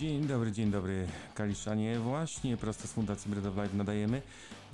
Dzień 0.00 0.26
dobry, 0.26 0.52
dzień 0.52 0.70
dobry 0.70 1.06
Kaliszanie. 1.34 1.98
Właśnie 1.98 2.56
prosto 2.56 2.88
z 2.88 2.92
Fundacji 2.92 3.30
Bread 3.30 3.46
of 3.46 3.56
Life 3.56 3.76
nadajemy. 3.76 4.22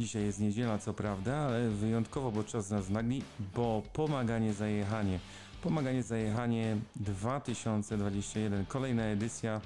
Dzisiaj 0.01 0.23
jest 0.25 0.41
niedziela, 0.41 0.79
co 0.79 0.95
prawda, 0.95 1.37
ale 1.37 1.71
wyjątkowo, 1.71 2.33
bo 2.33 2.45
czas 2.45 2.71
nas 2.71 2.89
nagli, 2.89 3.23
bo 3.55 3.83
pomaganie 3.93 4.55
za 4.55 4.67
jechanie. 4.67 5.21
Pomaganie 5.63 6.03
za 6.03 6.17
jechanie 6.17 6.77
2021, 6.97 8.67
kolejna 8.67 9.03
edycja, 9.03 9.61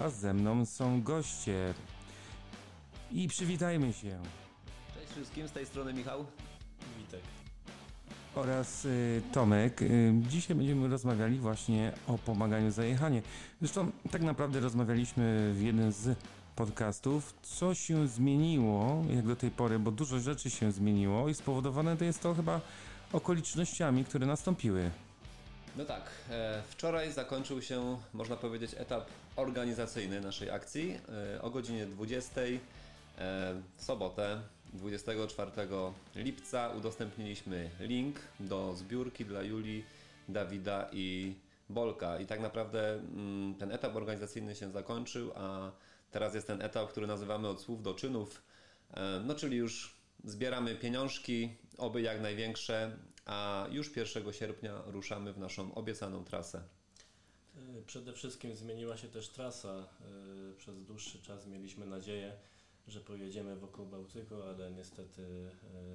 a 0.00 0.08
ze 0.08 0.34
mną 0.34 0.66
są 0.66 1.02
goście. 1.02 1.74
I 3.12 3.28
przywitajmy 3.28 3.92
się. 3.92 4.20
Cześć 4.94 5.12
wszystkim, 5.12 5.48
z 5.48 5.52
tej 5.52 5.66
strony 5.66 5.94
Michał. 5.94 6.26
Witek. 6.98 7.45
Oraz 8.36 8.84
y, 8.84 9.22
Tomek. 9.32 9.82
Y, 9.82 10.12
dzisiaj 10.28 10.56
będziemy 10.56 10.88
rozmawiali 10.88 11.38
właśnie 11.38 11.92
o 12.06 12.18
pomaganiu 12.18 12.70
za 12.70 12.84
jechanie. 12.84 13.22
Zresztą 13.60 13.90
tak 14.10 14.22
naprawdę 14.22 14.60
rozmawialiśmy 14.60 15.52
w 15.54 15.62
jednym 15.62 15.92
z 15.92 16.18
podcastów, 16.56 17.34
co 17.42 17.74
się 17.74 18.08
zmieniło 18.08 19.04
jak 19.10 19.26
do 19.26 19.36
tej 19.36 19.50
pory, 19.50 19.78
bo 19.78 19.90
dużo 19.90 20.18
rzeczy 20.18 20.50
się 20.50 20.72
zmieniło 20.72 21.28
i 21.28 21.34
spowodowane 21.34 21.96
to 21.96 22.04
jest 22.04 22.22
to 22.22 22.34
chyba 22.34 22.60
okolicznościami, 23.12 24.04
które 24.04 24.26
nastąpiły. 24.26 24.90
No 25.76 25.84
tak, 25.84 26.10
e, 26.30 26.62
wczoraj 26.68 27.12
zakończył 27.12 27.62
się, 27.62 27.98
można 28.12 28.36
powiedzieć, 28.36 28.70
etap 28.76 29.06
organizacyjny 29.36 30.20
naszej 30.20 30.50
akcji. 30.50 30.98
E, 31.36 31.42
o 31.42 31.50
godzinie 31.50 31.86
20 31.86 32.40
e, 32.40 32.58
w 33.76 33.84
sobotę 33.84 34.40
24 34.76 35.50
lipca 36.14 36.68
udostępniliśmy 36.68 37.70
link 37.80 38.16
do 38.40 38.74
zbiórki 38.76 39.24
dla 39.24 39.42
Julii, 39.42 39.84
Dawida 40.28 40.88
i 40.92 41.34
Bolka. 41.68 42.20
I 42.20 42.26
tak 42.26 42.40
naprawdę 42.40 42.94
mm, 42.94 43.54
ten 43.54 43.72
etap 43.72 43.96
organizacyjny 43.96 44.54
się 44.54 44.70
zakończył, 44.70 45.32
a 45.34 45.72
teraz 46.10 46.34
jest 46.34 46.46
ten 46.46 46.62
etap, 46.62 46.90
który 46.90 47.06
nazywamy 47.06 47.48
od 47.48 47.60
słów 47.60 47.82
do 47.82 47.94
czynów. 47.94 48.42
E, 48.94 49.20
No 49.24 49.34
czyli 49.34 49.56
już 49.56 49.96
zbieramy 50.24 50.74
pieniążki, 50.74 51.54
oby 51.78 52.02
jak 52.02 52.20
największe, 52.20 52.96
a 53.24 53.66
już 53.70 53.96
1 53.96 54.32
sierpnia 54.32 54.82
ruszamy 54.86 55.32
w 55.32 55.38
naszą 55.38 55.74
obiecaną 55.74 56.24
trasę. 56.24 56.62
Y, 57.78 57.82
Przede 57.86 58.12
wszystkim 58.12 58.56
zmieniła 58.56 58.96
się 58.96 59.08
też 59.08 59.28
trasa. 59.28 59.88
Y, 60.52 60.56
Przez 60.56 60.84
dłuższy 60.84 61.22
czas 61.22 61.46
mieliśmy 61.46 61.86
nadzieję, 61.86 62.32
że 62.86 63.00
pojedziemy 63.00 63.56
wokół 63.56 63.86
Bałtyku, 63.86 64.34
ale 64.42 64.70
niestety 64.70 65.22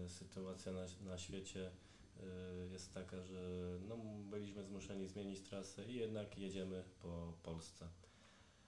y, 0.05 0.09
sytuacja 0.09 0.71
na, 0.71 0.85
na 1.01 1.17
świecie 1.17 1.71
y, 2.17 2.69
jest 2.71 2.93
taka, 2.93 3.23
że 3.23 3.39
no, 3.87 3.97
byliśmy 4.23 4.63
zmuszeni 4.63 5.07
zmienić 5.07 5.41
trasę 5.41 5.85
i 5.85 5.95
jednak 5.95 6.37
jedziemy 6.37 6.83
po 7.01 7.33
Polsce. 7.43 7.87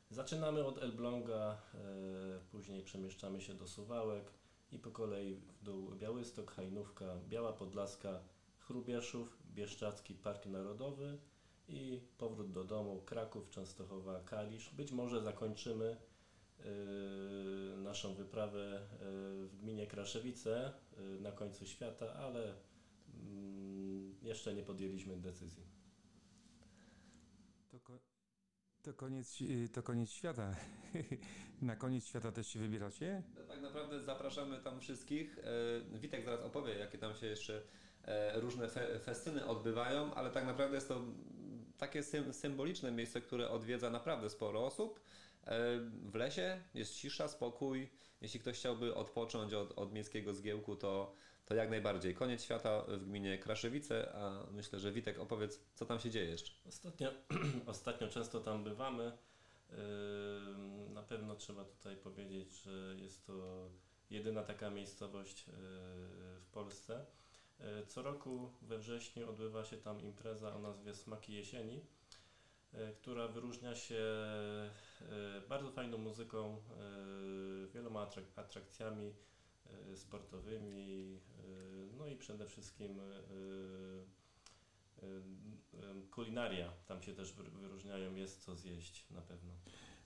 Zaczynamy 0.09 0.65
od 0.65 0.77
Elbląga, 0.77 1.61
y, 1.75 2.49
później 2.51 2.83
przemieszczamy 2.83 3.41
się 3.41 3.53
do 3.53 3.67
Suwałek 3.67 4.31
i 4.71 4.79
po 4.79 4.91
kolei 4.91 5.35
w 5.35 5.63
dół 5.63 5.95
Białystok, 5.95 6.51
Hajnówka, 6.51 7.15
Biała 7.29 7.53
Podlaska, 7.53 8.19
Chrubieszów, 8.59 9.37
Bieszczacki 9.53 10.15
Park 10.15 10.45
Narodowy 10.45 11.17
i 11.67 12.01
powrót 12.17 12.51
do 12.51 12.63
domu 12.63 13.01
Kraków, 13.05 13.49
Częstochowa, 13.49 14.19
Kalisz. 14.19 14.69
Być 14.69 14.91
może 14.91 15.21
zakończymy 15.21 15.97
naszą 17.77 18.13
wyprawę 18.13 18.79
y, 18.81 19.47
w 19.47 19.57
gminie 19.61 19.87
Kraszewice 19.87 20.73
y, 20.97 21.21
na 21.21 21.31
końcu 21.31 21.65
świata, 21.65 22.13
ale 22.13 22.53
mm, 23.23 24.15
jeszcze 24.21 24.53
nie 24.53 24.63
podjęliśmy 24.63 25.17
decyzji. 25.17 25.63
To, 27.71 27.79
ko- 27.79 27.99
to, 28.81 28.93
koniec, 28.93 29.41
y, 29.41 29.69
to 29.69 29.83
koniec 29.83 30.09
świata. 30.09 30.55
Na 31.61 31.75
koniec 31.75 32.05
świata 32.05 32.31
też 32.31 32.47
się 32.47 32.59
wybieracie? 32.59 33.23
No, 33.35 33.43
tak 33.43 33.61
naprawdę 33.61 34.01
zapraszamy 34.03 34.59
tam 34.59 34.79
wszystkich. 34.79 35.39
E, 35.93 35.99
Witek 35.99 36.25
zaraz 36.25 36.41
opowie, 36.41 36.73
jakie 36.77 36.97
tam 36.97 37.15
się 37.15 37.27
jeszcze 37.27 37.61
e, 38.03 38.39
różne 38.39 38.67
fe, 38.69 38.99
festyny 38.99 39.45
odbywają, 39.47 40.13
ale 40.13 40.29
tak 40.31 40.45
naprawdę 40.45 40.75
jest 40.75 40.87
to 40.87 41.01
takie 41.77 42.03
sym, 42.03 42.33
symboliczne 42.33 42.91
miejsce, 42.91 43.21
które 43.21 43.49
odwiedza 43.49 43.89
naprawdę 43.89 44.29
sporo 44.29 44.65
osób. 44.65 44.99
E, 45.47 45.79
W 46.05 46.15
lesie 46.15 46.61
jest 46.73 46.95
cisza, 46.95 47.27
spokój. 47.27 47.89
Jeśli 48.21 48.39
ktoś 48.39 48.57
chciałby 48.57 48.95
odpocząć 48.95 49.53
od, 49.53 49.71
od 49.71 49.93
miejskiego 49.93 50.33
zgiełku, 50.33 50.75
to, 50.75 51.13
to 51.45 51.55
jak 51.55 51.69
najbardziej. 51.69 52.15
Koniec 52.15 52.43
świata 52.43 52.85
w 52.87 53.05
gminie 53.05 53.37
Kraszewice, 53.37 54.13
a 54.15 54.47
myślę, 54.51 54.79
że 54.79 54.91
Witek 54.91 55.19
opowiedz, 55.19 55.59
co 55.75 55.85
tam 55.85 55.99
się 55.99 56.09
dzieje 56.09 56.29
jeszcze. 56.31 56.51
Ostatnio, 56.67 57.09
ostatnio 57.65 58.07
często 58.07 58.39
tam 58.39 58.63
bywamy. 58.63 59.17
Na 60.89 61.03
pewno 61.03 61.35
trzeba 61.35 61.65
tutaj 61.65 61.95
powiedzieć, 61.97 62.61
że 62.63 62.95
jest 62.97 63.27
to 63.27 63.69
jedyna 64.09 64.43
taka 64.43 64.69
miejscowość 64.69 65.47
yy, 65.47 65.53
w 66.39 66.47
Polsce. 66.51 67.05
Yy, 67.59 67.85
Co 67.87 68.01
roku 68.01 68.51
we 68.61 68.77
wrześniu 68.77 69.29
odbywa 69.29 69.65
się 69.65 69.77
tam 69.77 70.01
impreza 70.01 70.55
o 70.55 70.59
nazwie 70.59 70.93
Smaki 70.93 71.33
Jesieni, 71.33 71.85
która 72.95 73.27
wyróżnia 73.27 73.75
się 73.75 74.03
yy, 75.01 75.07
bardzo 75.49 75.71
fajną 75.71 75.97
muzyką, 75.97 76.57
yy, 77.61 77.67
wieloma 77.73 78.05
atrak- 78.05 78.39
atrakcjami 78.39 79.13
sportowymi, 79.95 81.19
no 81.97 82.07
i 82.07 82.15
przede 82.15 82.45
wszystkim 82.47 82.99
Kulinaria, 86.11 86.71
tam 86.87 87.01
się 87.01 87.13
też 87.13 87.33
wy- 87.33 87.43
wyróżniają, 87.43 88.15
jest 88.15 88.41
co 88.45 88.55
zjeść 88.55 89.05
na 89.11 89.21
pewno. 89.21 89.51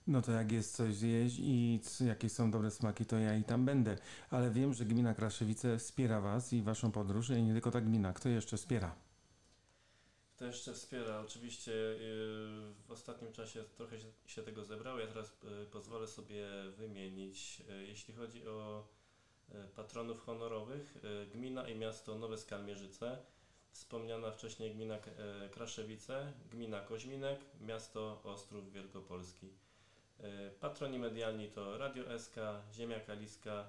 No 0.06 0.22
to 0.22 0.32
jak 0.32 0.52
jest 0.52 0.76
coś 0.76 0.94
zjeść 0.94 1.38
i 1.38 1.80
jakie 2.06 2.28
są 2.28 2.50
dobre 2.50 2.70
smaki, 2.70 3.06
to 3.06 3.16
ja 3.18 3.36
i 3.36 3.44
tam 3.44 3.64
będę. 3.64 3.96
Ale 4.30 4.50
wiem, 4.50 4.74
że 4.74 4.84
gmina 4.84 5.14
Kraszewice 5.14 5.78
wspiera 5.78 6.20
Was 6.20 6.52
i 6.52 6.62
Waszą 6.62 6.92
podróż 6.92 7.30
i 7.30 7.42
nie 7.42 7.52
tylko 7.52 7.70
ta 7.70 7.80
gmina. 7.80 8.12
Kto 8.12 8.28
jeszcze 8.28 8.56
wspiera? 8.56 8.94
To 10.38 10.44
jeszcze 10.44 10.72
wspiera. 10.72 11.20
Oczywiście 11.20 11.72
yy, 11.72 12.74
w 12.86 12.90
ostatnim 12.90 13.32
czasie 13.32 13.64
trochę 13.64 13.96
się, 14.26 14.42
tego 14.42 14.64
zebrało. 14.64 14.98
Ja 14.98 15.06
teraz 15.06 15.36
yy, 15.42 15.66
pozwolę 15.66 16.06
sobie 16.06 16.46
wymienić. 16.76 17.60
Yy, 17.60 17.86
Jeśli 17.86 18.14
chodzi 18.14 18.46
o 18.48 18.88
patronów 19.76 20.20
honorowych, 20.20 20.94
gmina 21.34 21.68
i 21.68 21.74
miasto 21.74 22.18
Nowe 22.18 22.38
Skalmierzyce, 22.38 23.18
wspomniana 23.72 24.30
wcześniej 24.30 24.74
gmina 24.74 24.98
Kraszewice, 25.50 26.32
gmina 26.50 26.80
Koźminek, 26.80 27.40
miasto 27.60 28.20
Ostrów 28.24 28.72
Wielkopolski. 28.72 29.48
Patroni 30.60 30.98
medialni 30.98 31.50
to 31.50 31.78
Radio 31.78 32.18
SK, 32.18 32.36
Ziemia 32.72 33.00
Kaliska, 33.00 33.64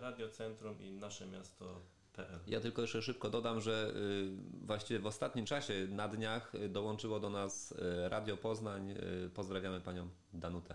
Radio 0.00 0.28
Centrum 0.28 0.82
i 0.82 0.92
nasze 0.92 1.26
miasto.pl. 1.26 1.97
Ja 2.46 2.60
tylko 2.60 2.82
jeszcze 2.82 3.02
szybko 3.02 3.30
dodam, 3.30 3.60
że 3.60 3.92
y, 3.96 4.66
właściwie 4.66 5.00
w 5.00 5.06
ostatnim 5.06 5.46
czasie, 5.46 5.86
na 5.90 6.08
dniach, 6.08 6.54
y, 6.54 6.68
dołączyło 6.68 7.20
do 7.20 7.30
nas 7.30 7.72
y, 7.72 8.08
Radio 8.08 8.36
Poznań. 8.36 8.94
Pozdrawiamy 9.34 9.80
panią 9.80 10.08
Danutę. 10.32 10.74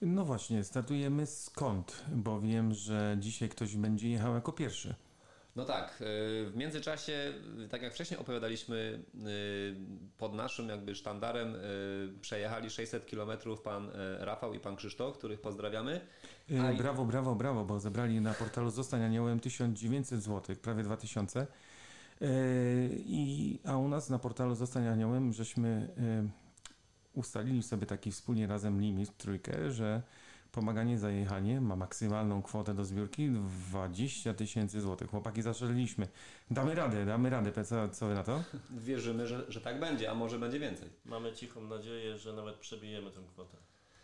No 0.00 0.24
właśnie, 0.24 0.64
startujemy 0.64 1.26
skąd? 1.26 2.04
Bo 2.12 2.40
wiem, 2.40 2.74
że 2.74 3.16
dzisiaj 3.20 3.48
ktoś 3.48 3.76
będzie 3.76 4.08
jechał 4.08 4.34
jako 4.34 4.52
pierwszy. 4.52 4.94
No 5.58 5.64
tak, 5.64 5.92
y, 5.92 5.94
w 6.50 6.52
międzyczasie, 6.56 7.32
tak 7.70 7.82
jak 7.82 7.94
wcześniej 7.94 8.20
opowiadaliśmy, 8.20 9.02
y, 9.14 9.76
pod 10.18 10.34
naszym 10.34 10.68
jakby 10.68 10.94
sztandarem 10.94 11.54
y, 11.54 12.20
przejechali 12.20 12.70
600 12.70 13.04
km 13.10 13.30
pan 13.64 13.90
Rafał 14.18 14.54
i 14.54 14.60
pan 14.60 14.76
Krzysztof, 14.76 15.18
których 15.18 15.40
pozdrawiamy. 15.40 16.00
A 16.60 16.72
Brawo, 16.72 17.04
brawo, 17.04 17.34
brawo, 17.34 17.64
bo 17.64 17.80
zebrali 17.80 18.20
na 18.20 18.34
portalu 18.34 18.70
Zostań 18.70 19.02
Aniołem 19.02 19.40
1900 19.40 20.22
zł, 20.22 20.56
prawie 20.56 20.82
2000. 20.82 21.46
Y, 22.22 22.26
I, 23.06 23.58
a 23.64 23.76
u 23.76 23.88
nas 23.88 24.10
na 24.10 24.18
portalu 24.18 24.54
Zostań 24.54 24.88
Aniołem 24.88 25.32
żeśmy 25.32 25.88
ustalili 27.14 27.62
sobie 27.62 27.86
taki 27.86 28.10
wspólnie 28.10 28.46
razem 28.46 28.80
limit, 28.80 29.16
trójkę, 29.16 29.70
że 29.70 30.02
pomaganie 30.52 30.98
za 30.98 31.10
jechanie 31.10 31.60
ma 31.60 31.76
maksymalną 31.76 32.42
kwotę 32.42 32.74
do 32.74 32.84
zbiórki 32.84 33.30
20 33.30 34.34
tysięcy 34.34 34.80
złotych. 34.80 35.10
Chłopaki 35.10 35.42
zaczęliśmy. 35.42 36.08
Damy 36.50 36.74
radę, 36.74 37.06
damy 37.06 37.30
radę. 37.30 37.64
Co, 37.64 37.88
co 37.88 38.06
wy 38.08 38.14
na 38.14 38.22
to? 38.24 38.42
Wierzymy, 38.70 39.26
że, 39.26 39.44
że 39.48 39.60
tak 39.60 39.80
będzie, 39.80 40.10
a 40.10 40.14
może 40.14 40.38
będzie 40.38 40.58
więcej. 40.60 40.88
Mamy 41.04 41.32
cichą 41.32 41.60
nadzieję, 41.60 42.18
że 42.18 42.32
nawet 42.32 42.56
przebijemy 42.56 43.10
tę 43.10 43.20
kwotę. 43.28 43.56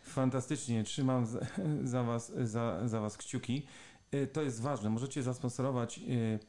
Fantastycznie, 0.03 0.83
trzymam 0.83 1.25
za, 1.25 1.39
za, 1.83 2.03
was, 2.03 2.31
za, 2.43 2.87
za 2.87 2.99
Was 3.01 3.17
kciuki. 3.17 3.65
Y, 4.13 4.27
To 4.27 4.41
jest 4.41 4.61
ważne, 4.61 4.89
możecie 4.89 5.23
zasponsorować. 5.23 5.97
y, 5.97 6.39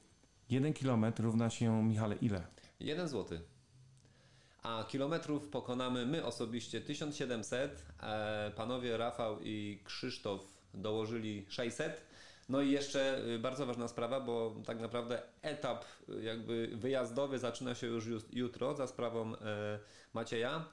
Jeden 0.51 0.73
kilometr 0.73 1.23
równa 1.23 1.51
się, 1.51 1.85
Michale, 1.85 2.17
ile? 2.17 2.43
1 2.81 3.09
zł. 3.09 3.39
A 4.67 4.85
kilometrów 4.85 5.49
pokonamy 5.49 6.07
my 6.07 6.25
osobiście 6.25 6.81
1700. 6.81 7.87
E, 8.03 8.53
panowie 8.57 8.97
Rafał 8.97 9.41
i 9.41 9.81
Krzysztof 9.85 10.41
dołożyli 10.75 11.47
600. 11.49 12.03
No 12.49 12.61
i 12.61 12.71
jeszcze 12.71 13.25
y, 13.35 13.39
bardzo 13.39 13.67
ważna 13.67 13.89
sprawa, 13.89 14.21
bo 14.21 14.55
tak 14.67 14.81
naprawdę 14.81 15.23
etap 15.43 15.85
y, 16.09 16.23
jakby 16.23 16.71
wyjazdowy 16.75 17.39
zaczyna 17.39 17.75
się 17.75 17.87
już 17.87 18.07
jutro 18.33 18.75
za 18.75 18.87
sprawą 18.87 19.35
e, 19.35 19.79
Macieja. 20.15 20.65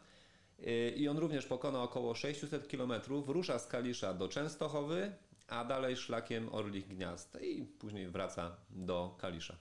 Y, 0.60 0.94
I 0.98 1.07
on 1.07 1.18
również 1.18 1.46
pokona 1.46 1.84
około 1.84 2.16
600 2.16 2.68
km, 2.68 2.94
rusza 3.28 3.60
z 3.60 3.68
Kalisza 3.68 4.13
do 4.13 4.28
Częstochowy, 4.28 5.12
a 5.48 5.66
dalej 5.66 5.95
szlakiem 5.98 6.50
Orlich 6.51 6.88
Gniazd 6.88 7.38
i 7.42 7.66
później 7.80 8.07
wraca 8.07 8.56
do 8.69 9.18
Kalisza. 9.22 9.56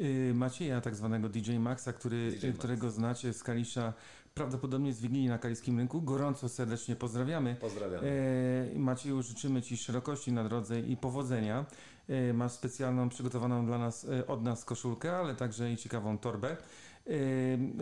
Y, 0.00 0.32
Macieja, 0.34 0.80
tak 0.80 0.94
zwanego 0.94 1.28
DJ 1.28 1.58
Maxa, 1.58 1.92
który, 1.92 2.30
DJ 2.30 2.46
Max. 2.46 2.58
którego 2.58 2.90
znacie 2.90 3.32
z 3.32 3.42
Kalisza, 3.42 3.92
prawdopodobnie 4.34 4.92
z 4.92 5.00
Wigilii 5.00 5.28
na 5.28 5.38
Kaliskim 5.38 5.78
Rynku. 5.78 6.02
Gorąco 6.02 6.48
serdecznie 6.48 6.96
pozdrawiamy. 6.96 7.56
Pozdrawiam. 7.60 8.04
E, 8.04 8.78
Macieju, 8.78 9.22
życzymy 9.22 9.62
Ci 9.62 9.76
szerokości 9.76 10.32
na 10.32 10.44
drodze 10.44 10.80
i 10.80 10.96
powodzenia. 10.96 11.66
E, 12.08 12.32
masz 12.32 12.52
specjalną, 12.52 13.08
przygotowaną 13.08 13.66
dla 13.66 13.78
nas, 13.78 14.06
od 14.26 14.42
nas 14.42 14.64
koszulkę, 14.64 15.16
ale 15.16 15.34
także 15.34 15.72
i 15.72 15.76
ciekawą 15.76 16.18
torbę 16.18 16.50
e, 16.50 16.56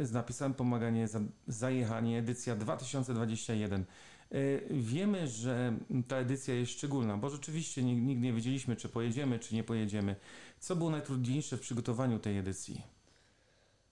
z 0.07 0.13
napisem 0.13 0.55
Pomaganie 0.55 1.09
za 1.09 1.21
zajechanie, 1.47 2.19
edycja 2.19 2.57
2021. 2.57 3.85
E, 4.33 4.37
Wiemy, 4.71 5.29
że 5.29 5.79
ta 6.09 6.17
edycja 6.17 6.55
jest 6.55 6.73
szczególna, 6.73 7.17
bo 7.17 7.31
rzeczywiście 7.31 7.83
nig- 7.83 8.03
nigdy 8.03 8.27
nie 8.27 8.33
wiedzieliśmy, 8.33 8.77
czy 8.77 8.89
pojedziemy, 8.89 9.39
czy 9.39 9.55
nie 9.55 9.65
pojedziemy. 9.65 10.17
Co 10.59 10.77
było 10.77 10.91
najtrudniejsze 10.91 11.57
w 11.57 11.61
przygotowaniu 11.61 12.19
tej 12.19 12.39
edycji? 12.39 12.83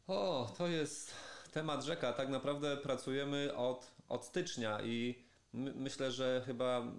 O, 0.07 0.53
to 0.59 0.67
jest 0.67 1.15
temat 1.53 1.85
rzeka. 1.85 2.13
Tak 2.13 2.29
naprawdę 2.29 2.77
pracujemy 2.77 3.55
od, 3.57 3.91
od 4.09 4.25
stycznia 4.25 4.83
i 4.83 5.19
my, 5.53 5.73
myślę, 5.75 6.13
że 6.13 6.43
chyba 6.47 6.93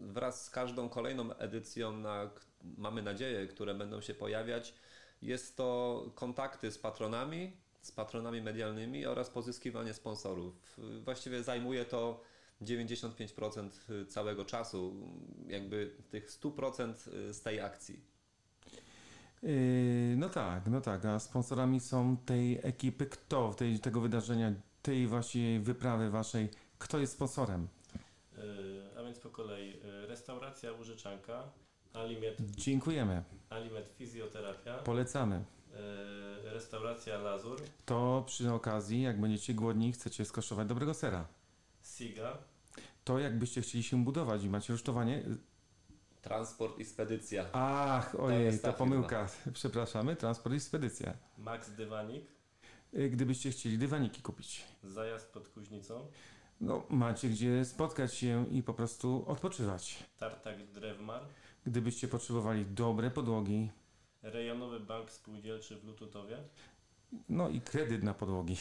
wraz 0.00 0.44
z 0.44 0.50
każdą 0.50 0.88
kolejną 0.88 1.34
edycją, 1.36 1.92
na, 1.92 2.30
mamy 2.78 3.02
nadzieję, 3.02 3.46
które 3.46 3.74
będą 3.74 4.00
się 4.00 4.14
pojawiać, 4.14 4.74
jest 5.22 5.56
to 5.56 6.04
kontakty 6.14 6.70
z 6.72 6.78
patronami, 6.78 7.52
z 7.82 7.92
patronami 7.92 8.42
medialnymi 8.42 9.06
oraz 9.06 9.30
pozyskiwanie 9.30 9.94
sponsorów. 9.94 10.76
Właściwie 11.04 11.42
zajmuje 11.42 11.84
to 11.84 12.20
95% 12.62 14.06
całego 14.08 14.44
czasu, 14.44 14.94
jakby 15.48 15.90
tych 16.10 16.30
100% 16.30 16.94
z 17.32 17.40
tej 17.42 17.60
akcji. 17.60 18.00
Yy, 19.42 19.50
No 20.16 20.28
tak, 20.28 20.66
no 20.66 20.80
tak, 20.80 21.04
a 21.04 21.18
sponsorami 21.18 21.80
są 21.80 22.16
tej 22.16 22.60
ekipy 22.62 23.06
kto, 23.06 23.54
tej, 23.54 23.78
tego 23.80 24.00
wydarzenia, 24.00 24.52
tej 24.82 25.06
właśnie 25.06 25.60
wyprawy 25.60 26.10
waszej, 26.10 26.48
kto 26.78 26.98
jest 26.98 27.12
sponsorem? 27.12 27.68
Y, 28.38 28.98
A 28.98 29.02
więc 29.02 29.18
po 29.18 29.30
kolei 29.30 29.70
y, 29.70 30.06
restauracja 30.06 30.72
Łużyczanka, 30.72 31.42
Alimet, 31.92 32.36
Dziękujemy, 32.56 33.22
Alimet 33.50 33.88
Fizjoterapia, 33.98 34.78
polecamy. 34.78 35.36
y, 36.46 36.50
restauracja 36.50 37.18
Lazur, 37.18 37.60
To 37.86 38.24
przy 38.26 38.52
okazji, 38.52 39.02
jak 39.02 39.20
będziecie 39.20 39.54
głodni 39.54 39.88
i 39.88 39.92
chcecie 39.92 40.24
skoszować 40.24 40.68
dobrego 40.68 40.94
sera, 40.94 41.26
Siga, 41.82 42.38
to 43.04 43.18
jakbyście 43.18 43.62
chcieli 43.62 43.84
się 43.84 44.04
budować 44.04 44.44
i 44.44 44.48
macie 44.50 44.72
rusztowanie, 44.72 45.22
Transport 46.22 46.78
i 46.78 46.84
spedycja. 46.84 47.44
ach, 47.52 48.14
ojej, 48.20 48.44
jest 48.44 48.62
to 48.62 48.68
ta 48.72 48.78
pomyłka, 48.78 49.28
przepraszamy, 49.52 50.16
transport 50.16 50.54
i 50.54 50.60
spedycja. 50.60 51.14
Max 51.38 51.70
Dywanik, 51.70 52.24
Yy, 52.92 53.10
Gdybyście 53.10 53.50
chcieli 53.50 53.78
dywaniki 53.78 54.22
kupić, 54.22 54.64
Zajazd 54.84 55.32
pod 55.32 55.48
Kuźnicą, 55.48 56.06
no 56.60 56.86
macie 56.90 57.28
gdzie 57.28 57.64
spotkać 57.64 58.14
się 58.14 58.46
i 58.50 58.62
po 58.62 58.74
prostu 58.74 59.24
odpoczywać. 59.26 60.04
Tartak 60.18 60.66
Drewmar, 60.72 61.22
Gdybyście 61.66 62.08
potrzebowali 62.08 62.66
dobre 62.66 63.10
podłogi, 63.10 63.70
Rejonowy 64.22 64.80
Bank 64.80 65.10
Spółdzielczy 65.10 65.76
w 65.76 65.84
Lututowie, 65.84 66.38
no 67.28 67.48
i 67.48 67.60
kredyt 67.60 68.02
na 68.02 68.14
podłogi. 68.14 68.56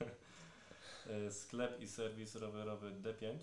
y, 1.28 1.32
sklep 1.32 1.80
i 1.80 1.88
serwis 1.88 2.34
rowerowy 2.34 2.90
D5, 2.92 3.24
Y, 3.34 3.38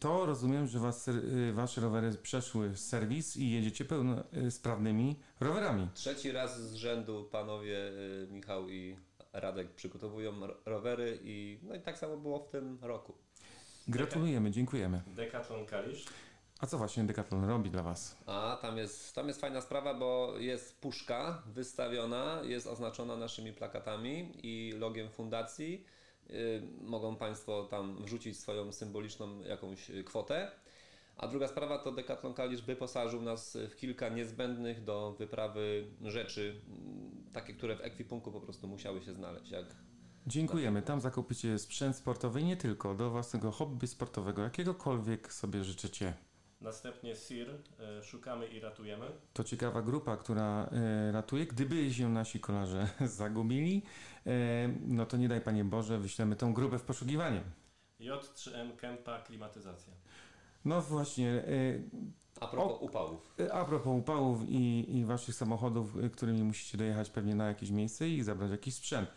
To 0.00 0.26
rozumiem, 0.26 0.66
że 0.66 0.78
was, 0.78 1.08
y, 1.08 1.52
wasze 1.52 1.80
rowery 1.80 2.12
przeszły 2.22 2.76
serwis 2.76 3.36
i 3.36 3.50
jedziecie 3.50 3.84
pełnosprawnymi 3.84 5.16
rowerami. 5.40 5.88
Trzeci 5.94 6.32
raz 6.32 6.60
z 6.62 6.74
rzędu 6.74 7.24
panowie 7.32 7.76
y, 7.78 8.28
Michał 8.30 8.68
i 8.68 8.96
Radek 9.32 9.70
przygotowują 9.74 10.46
ro- 10.46 10.56
rowery 10.66 11.18
i 11.24 11.58
no 11.62 11.74
i 11.74 11.80
tak 11.80 11.98
samo 11.98 12.16
było 12.16 12.38
w 12.38 12.48
tym 12.50 12.78
roku. 12.82 13.14
Gratulujemy, 13.88 14.50
dziękujemy. 14.50 15.02
Decathlon 15.06 15.66
Kalisz, 15.66 16.04
A 16.60 16.66
co 16.66 16.78
właśnie 16.78 17.04
Decathlon 17.04 17.44
robi 17.44 17.70
dla 17.70 17.82
was? 17.82 18.16
A 18.26 18.58
tam 18.62 18.76
jest, 18.78 19.14
tam 19.14 19.28
jest 19.28 19.40
fajna 19.40 19.60
sprawa, 19.60 19.94
bo 19.94 20.34
jest 20.38 20.80
puszka 20.80 21.42
wystawiona, 21.46 22.40
jest 22.44 22.66
oznaczona 22.66 23.16
naszymi 23.16 23.52
plakatami 23.52 24.32
i 24.42 24.72
logiem 24.78 25.10
fundacji. 25.10 25.84
Y, 26.32 26.62
mogą 26.82 27.16
Państwo 27.16 27.64
tam 27.64 28.02
wrzucić 28.04 28.38
swoją 28.38 28.72
symboliczną 28.72 29.40
jakąś 29.42 29.90
y, 29.90 30.04
kwotę. 30.04 30.50
A 31.16 31.28
druga 31.28 31.48
sprawa 31.48 31.78
to 31.78 31.92
Decathlon 31.92 32.34
Kalisz 32.34 32.62
wyposażył 32.62 33.22
nas 33.22 33.58
w 33.70 33.76
kilka 33.76 34.08
niezbędnych 34.08 34.84
do 34.84 35.12
wyprawy 35.18 35.86
rzeczy, 36.02 36.60
mm, 36.68 37.24
takie, 37.32 37.54
które 37.54 37.76
w 37.76 37.80
ekwipunku 37.80 38.32
po 38.32 38.40
prostu 38.40 38.68
musiały 38.68 39.02
się 39.02 39.12
znaleźć, 39.12 39.50
jak 39.50 39.66
Dziękujemy. 40.26 40.82
Tam 40.82 41.00
zakupicie 41.00 41.58
sprzęt 41.58 41.96
sportowy 41.96 42.40
i 42.40 42.44
nie 42.44 42.56
tylko, 42.56 42.94
do 42.94 43.10
własnego 43.10 43.50
hobby 43.50 43.86
sportowego, 43.86 44.42
jakiegokolwiek 44.42 45.32
sobie 45.32 45.64
życzycie. 45.64 46.14
Następnie 46.60 47.16
SIR, 47.16 47.48
y, 48.00 48.02
Szukamy 48.02 48.46
i 48.46 48.60
Ratujemy, 48.60 49.06
To 49.32 49.44
ciekawa 49.44 49.82
grupa, 49.82 50.16
która 50.16 50.68
e, 50.72 51.12
ratuje. 51.12 51.46
Gdyby 51.46 51.94
się 51.94 52.08
nasi 52.08 52.40
kolarze 52.40 52.88
zagubili, 53.20 53.82
e, 54.26 54.30
no 54.86 55.06
to 55.06 55.16
nie 55.16 55.28
daj 55.28 55.40
Panie 55.40 55.64
Boże, 55.64 55.98
wyślemy 55.98 56.36
tą 56.36 56.54
grupę 56.54 56.78
w 56.78 56.82
poszukiwanie. 56.82 57.42
J3M 58.00 58.76
Kempa 58.76 59.20
Klimatyzacja. 59.20 59.92
No 60.64 60.82
właśnie, 60.82 61.30
e, 61.30 61.42
a 62.40 62.46
propos 62.46 62.78
upałów. 62.80 63.34
A 63.52 63.64
propos 63.64 63.98
upałów 63.98 64.48
i, 64.48 64.96
i 64.96 65.04
waszych 65.04 65.34
samochodów, 65.34 65.96
którymi 66.12 66.42
musicie 66.42 66.78
dojechać 66.78 67.10
pewnie 67.10 67.34
na 67.34 67.48
jakieś 67.48 67.70
miejsce 67.70 68.08
i 68.08 68.22
zabrać 68.22 68.50
jakiś 68.50 68.74
sprzęt. 68.74 69.10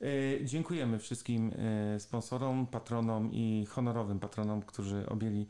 E, 0.00 0.44
dziękujemy 0.44 0.98
wszystkim 0.98 1.52
e, 1.58 2.00
sponsorom, 2.00 2.66
patronom 2.66 3.32
i 3.32 3.66
honorowym 3.66 4.20
patronom, 4.20 4.62
którzy 4.62 5.08
objęli 5.08 5.46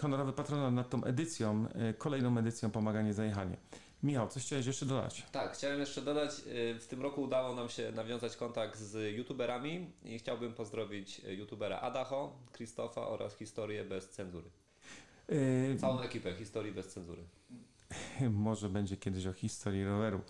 honorowy 0.00 0.32
patronat 0.32 0.74
nad 0.74 0.90
tą 0.90 1.04
edycją, 1.04 1.66
e, 1.68 1.94
kolejną 1.94 2.38
edycją 2.38 2.70
Pomaganie 2.70 3.14
Zajechanie. 3.14 3.56
Michał, 4.02 4.28
coś 4.28 4.42
chciałeś 4.42 4.66
jeszcze 4.66 4.86
dodać? 4.86 5.26
Tak, 5.32 5.52
chciałem 5.54 5.80
jeszcze 5.80 6.02
dodać, 6.02 6.30
y, 6.46 6.78
w 6.80 6.86
tym 6.86 7.02
roku 7.02 7.22
udało 7.22 7.54
nam 7.54 7.68
się 7.68 7.92
nawiązać 7.92 8.36
kontakt 8.36 8.78
z 8.78 9.16
youtuberami 9.16 9.86
i 10.04 10.18
chciałbym 10.18 10.54
pozdrowić 10.54 11.20
y, 11.24 11.34
youtubera 11.34 11.80
Adacho, 11.80 12.32
Krzysztofa 12.52 13.08
oraz 13.08 13.36
Historię 13.36 13.84
bez 13.84 14.10
cenzury. 14.10 14.50
E, 15.28 15.76
Całą 15.76 16.00
ekipę 16.00 16.34
Historii 16.34 16.72
bez 16.72 16.88
cenzury. 16.88 17.22
Może 18.30 18.68
będzie 18.68 18.96
kiedyś 18.96 19.26
o 19.26 19.32
historii 19.32 19.84
roweru. 19.84 20.20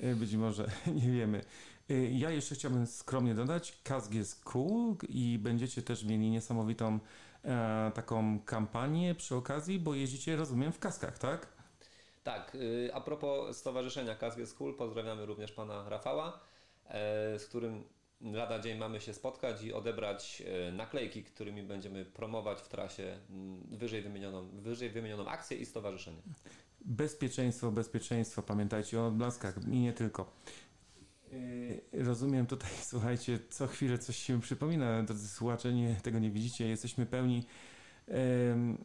E, 0.00 0.14
Być 0.14 0.34
może, 0.34 0.70
nie 1.02 1.10
wiemy. 1.12 1.44
E, 1.90 1.94
Ja 1.94 2.30
jeszcze 2.30 2.54
chciałbym 2.54 2.86
skromnie 2.86 3.34
dodać, 3.34 3.80
kask 3.84 4.14
jest 4.14 4.44
cool 4.44 4.96
i 5.08 5.38
będziecie 5.42 5.82
też 5.82 6.04
mieli 6.04 6.30
niesamowitą 6.30 6.98
e, 7.44 7.92
taką 7.94 8.40
kampanię 8.40 9.14
przy 9.14 9.34
okazji, 9.36 9.78
bo 9.78 9.94
jeździcie, 9.94 10.36
rozumiem, 10.36 10.72
w 10.72 10.78
kaskach, 10.78 11.18
tak? 11.18 11.54
Tak, 12.24 12.54
y, 12.54 12.90
a 12.94 13.00
propos 13.00 13.56
Stowarzyszenia 13.56 14.14
Kask 14.14 14.38
jest 14.38 14.58
Cool, 14.58 14.76
pozdrawiamy 14.76 15.26
również 15.26 15.52
pana 15.52 15.88
Rafała, 15.88 16.40
e, 16.88 17.38
z 17.38 17.46
którym 17.46 17.84
lada 18.20 18.58
dzień 18.58 18.78
mamy 18.78 19.00
się 19.00 19.14
spotkać 19.14 19.62
i 19.62 19.72
odebrać 19.72 20.42
e, 20.46 20.72
naklejki, 20.72 21.24
którymi 21.24 21.62
będziemy 21.62 22.04
promować 22.04 22.60
w 22.60 22.68
trasie 22.68 23.18
mm, 23.30 23.62
wyżej 23.70 24.02
wymienioną, 24.02 24.48
wyżej 24.52 24.90
wymienioną 24.90 25.28
akcję 25.28 25.56
i 25.56 25.66
stowarzyszenie. 25.66 26.22
Bezpieczeństwo, 26.80 27.70
bezpieczeństwo, 27.70 28.42
pamiętajcie 28.42 29.00
o 29.00 29.06
odblaskach 29.06 29.54
i 29.68 29.78
nie 29.80 29.92
tylko. 29.92 30.32
E, 31.34 32.04
Rozumiem 32.04 32.46
tutaj, 32.46 32.70
słuchajcie, 32.90 33.38
co 33.50 33.66
chwilę 33.66 33.98
coś 33.98 34.16
się 34.16 34.40
przypomina, 34.40 35.02
drodzy 35.02 35.28
słuchacze, 35.28 35.72
nie, 35.72 35.94
tego 35.94 36.18
nie 36.18 36.30
widzicie, 36.30 36.68
jesteśmy 36.68 37.06
pełni 37.06 37.46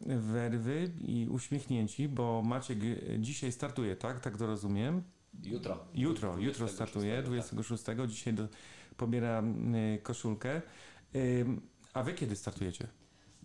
werwy 0.06 0.90
i 1.00 1.28
uśmiechnięci, 1.30 2.08
bo 2.08 2.42
Maciek 2.42 2.78
e, 2.84 3.18
dzisiaj 3.18 3.52
startuje, 3.52 3.96
tak? 3.96 4.20
Tak 4.20 4.36
to 4.36 4.46
rozumiem. 4.46 5.02
Jutro. 5.42 5.84
Jutro, 5.94 6.28
jutro 6.38 6.66
26, 6.66 6.74
startuje, 6.74 7.16
tak. 7.16 7.24
26, 7.24 7.84
dzisiaj 8.06 8.34
do, 8.34 8.48
pobiera 8.96 9.42
y, 9.96 9.98
koszulkę. 10.02 10.62
A 11.94 12.02
wy 12.02 12.14
kiedy 12.14 12.36
startujecie? 12.36 12.86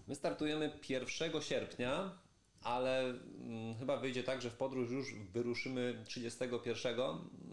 My 0.07 0.15
startujemy 0.15 0.79
1 0.89 1.41
sierpnia, 1.41 2.11
ale 2.65 2.99
mm, 2.99 3.75
chyba 3.79 3.97
wyjdzie 3.97 4.23
tak, 4.23 4.41
że 4.41 4.49
w 4.49 4.55
podróż 4.55 4.91
już 4.91 5.13
wyruszymy 5.13 6.03
31. 6.05 6.97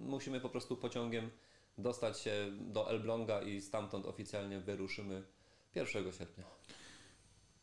Musimy 0.01 0.41
po 0.41 0.49
prostu 0.49 0.77
pociągiem 0.77 1.31
dostać 1.79 2.21
się 2.21 2.33
do 2.61 2.91
Elbląga 2.91 3.43
i 3.43 3.61
stamtąd 3.61 4.07
oficjalnie 4.07 4.61
wyruszymy 4.61 5.23
1 5.75 6.13
sierpnia. 6.13 6.45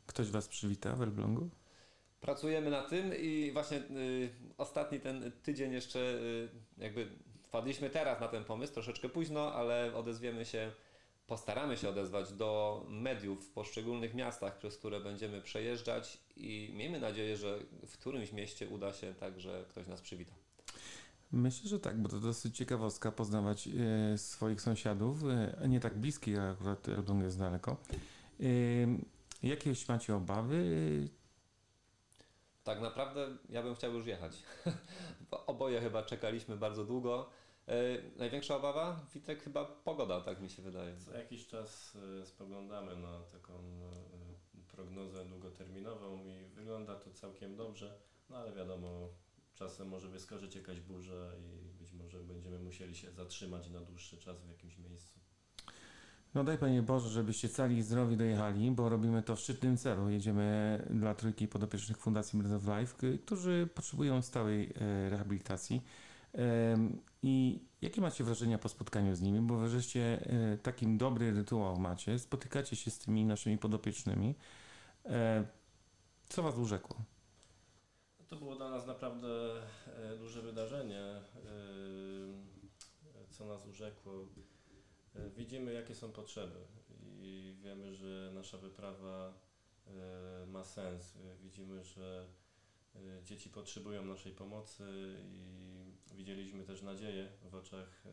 Ktoś 0.06 0.30
was 0.30 0.48
przywita 0.48 0.96
w 0.96 1.02
Elblągu? 1.02 1.50
Pracujemy 2.22 2.70
na 2.70 2.82
tym 2.82 3.14
i 3.18 3.52
właśnie 3.54 3.78
y, 3.78 4.30
ostatni 4.58 5.00
ten 5.00 5.32
tydzień 5.44 5.74
jeszcze 5.74 6.00
y, 6.00 6.50
jakby 6.78 7.10
wpadliśmy 7.44 7.90
teraz 7.90 8.22
na 8.22 8.28
ten 8.28 8.44
pomysł, 8.44 8.74
troszeczkę 8.74 9.10
późno, 9.10 9.54
ale 9.54 9.96
odezwiemy 9.96 10.46
się 10.46 10.72
postaramy 11.30 11.78
się 11.78 11.90
odezwać 11.90 12.34
do 12.34 12.86
mediów 12.90 13.46
w 13.46 13.50
poszczególnych 13.50 14.14
miastach, 14.14 14.58
przez 14.58 14.78
które 14.78 15.00
będziemy 15.00 15.42
przejeżdżać 15.42 16.18
i 16.36 16.72
miejmy 16.76 17.00
nadzieję, 17.00 17.38
że 17.38 17.60
w 17.88 17.98
którymś 17.98 18.32
mieście 18.32 18.70
uda 18.70 18.94
się 18.94 19.14
tak, 19.14 19.40
że 19.40 19.66
ktoś 19.70 19.88
nas 19.88 20.02
przywita. 20.02 20.34
Myślę, 21.32 21.70
że 21.70 21.80
tak, 21.80 22.02
bo 22.02 22.10
to 22.10 22.20
dosyć 22.20 22.58
ciekawostka 22.58 23.12
poznawać 23.12 23.68
e, 23.68 24.18
swoich 24.18 24.62
sąsiadów, 24.62 25.24
e, 25.24 25.68
nie 25.68 25.80
tak 25.80 25.98
bliskich, 25.98 26.40
a 26.40 26.50
akurat 26.52 26.90
Elbląg 26.90 27.24
jest 27.24 27.40
daleko. 27.40 27.78
E, 28.40 28.46
jakieś 29.44 29.88
macie 29.88 30.16
obawy? 30.16 30.66
Tak 32.64 32.82
naprawdę 32.82 33.28
ja 33.50 33.64
bym 33.64 33.76
chciał 33.76 33.94
już 33.94 34.06
jechać. 34.06 34.44
Oboje 35.48 35.82
chyba 35.82 36.04
czekaliśmy 36.04 36.58
bardzo 36.58 36.86
długo. 36.86 37.30
E, 37.70 37.98
największa 38.18 38.56
obawa? 38.56 39.00
Witek 39.14 39.44
chyba 39.44 39.66
pogoda, 39.66 40.22
tak 40.22 40.42
mi 40.42 40.50
się 40.50 40.62
wydaje. 40.62 40.98
Co 40.98 41.18
jakiś 41.18 41.48
czas 41.48 41.98
e, 42.22 42.26
spoglądamy 42.26 42.96
na 42.96 43.20
taką 43.20 43.54
e, 43.54 44.72
prognozę 44.76 45.26
długoterminową 45.26 46.20
i 46.26 46.46
wygląda 46.56 46.96
to 46.96 47.12
całkiem 47.12 47.56
dobrze, 47.56 48.00
no 48.30 48.38
ale 48.38 48.54
wiadomo, 48.54 49.10
czasem 49.54 49.88
może 49.88 50.08
wyskoczyć 50.08 50.56
jakaś 50.56 50.80
burza 50.80 51.32
i 51.38 51.80
być 51.80 51.94
może 51.94 52.20
będziemy 52.20 52.60
musieli 52.60 52.96
się 52.96 53.12
zatrzymać 53.12 53.70
na 53.70 53.80
dłuższy 53.80 54.18
czas 54.18 54.42
w 54.42 54.50
jakimś 54.50 54.78
miejscu. 54.78 55.20
No 56.36 56.44
daj 56.44 56.58
Panie 56.58 56.82
Boże, 56.82 57.10
żebyście 57.10 57.50
cali 57.50 57.78
i 57.78 57.84
zdrowi 57.84 58.18
dojechali, 58.18 58.72
bo 58.72 58.90
robimy 58.90 59.24
to 59.24 59.36
w 59.36 59.40
szczytnym 59.40 59.78
celu. 59.78 60.10
Jedziemy 60.10 60.88
dla 60.90 61.16
trójki 61.16 61.48
podopiecznych 61.48 61.98
Fundacji 61.98 62.40
Bird 62.40 62.54
of 62.54 62.80
Life, 62.80 63.18
którzy 63.26 63.70
potrzebują 63.76 64.22
stałej 64.22 64.74
rehabilitacji. 65.10 65.82
I 67.24 67.60
jakie 67.82 68.02
macie 68.02 68.24
wrażenia 68.24 68.58
po 68.58 68.70
spotkaniu 68.70 69.16
z 69.16 69.22
nimi? 69.22 69.42
Bo 69.42 69.58
wreszcie 69.58 70.26
e, 70.26 70.58
takim 70.58 70.98
dobry 70.98 71.32
rytuał 71.32 71.80
macie, 71.80 72.20
spotykacie 72.20 72.76
się 72.76 72.92
z 72.92 73.00
tymi 73.00 73.26
naszymi 73.26 73.58
podopiecznymi. 73.58 74.36
E, 75.06 75.46
Co 76.30 76.44
Was 76.44 76.58
urzekło? 76.58 76.96
To 78.28 78.36
było 78.36 78.56
dla 78.56 78.70
nas 78.70 78.88
naprawdę 78.88 79.28
e, 79.88 80.18
duże 80.18 80.42
wydarzenie, 80.42 81.02
co 83.30 83.46
nas 83.46 83.66
urzekło. 83.66 84.14
Widzimy, 85.38 85.74
jakie 85.74 85.96
są 85.96 86.12
potrzeby 86.12 86.60
i 87.22 87.56
wiemy, 87.64 87.96
że 87.96 88.32
nasza 88.34 88.58
wyprawa 88.58 89.34
ma 90.48 90.64
sens. 90.64 91.18
Widzimy, 91.44 91.84
że 91.84 92.26
dzieci 93.24 93.50
potrzebują 93.50 94.06
naszej 94.06 94.34
pomocy 94.34 94.84
i 95.24 96.16
widzieliśmy 96.16 96.64
też 96.64 96.82
nadzieję 96.82 97.30
w 97.52 97.56
oczach 97.56 98.04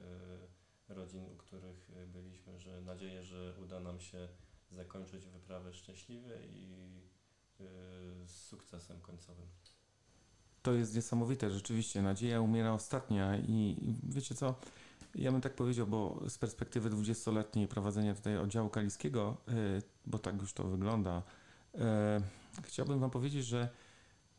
e, 0.88 0.94
rodzin, 0.94 1.24
u 1.24 1.36
których 1.36 1.90
e, 1.90 2.06
byliśmy, 2.06 2.58
że 2.58 2.80
nadzieję, 2.80 3.24
że 3.24 3.54
uda 3.62 3.80
nam 3.80 4.00
się 4.00 4.28
zakończyć 4.70 5.26
wyprawę 5.26 5.74
szczęśliwie 5.74 6.38
i 6.46 6.86
z 8.26 8.30
sukcesem 8.30 9.00
końcowym. 9.00 9.46
To 10.62 10.72
jest 10.72 10.94
niesamowite, 10.94 11.50
rzeczywiście. 11.50 12.02
Nadzieja 12.02 12.40
umiera 12.40 12.72
ostatnia 12.72 13.38
i 13.38 13.76
wiecie 14.02 14.34
co? 14.34 14.54
Ja 15.14 15.32
bym 15.32 15.40
tak 15.40 15.54
powiedział, 15.54 15.86
bo 15.86 16.22
z 16.28 16.38
perspektywy 16.38 16.90
20-letniej 16.90 17.68
prowadzenia 17.68 18.14
tutaj 18.14 18.38
oddziału 18.38 18.68
kaliskiego, 18.68 19.36
y, 19.48 19.82
bo 20.06 20.18
tak 20.18 20.40
już 20.40 20.52
to 20.52 20.64
wygląda, 20.64 21.22
y, 21.74 21.78
chciałbym 22.62 22.98
Wam 23.00 23.10
powiedzieć, 23.10 23.46
że 23.46 23.68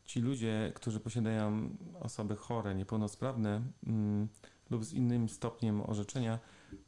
ci 0.08 0.20
ludzie, 0.20 0.72
którzy 0.74 1.00
posiadają 1.00 1.70
osoby 2.00 2.36
chore, 2.36 2.74
niepełnosprawne 2.74 3.62
mm, 3.86 4.28
lub 4.70 4.84
z 4.84 4.92
innym 4.92 5.28
stopniem 5.28 5.80
orzeczenia, 5.80 6.38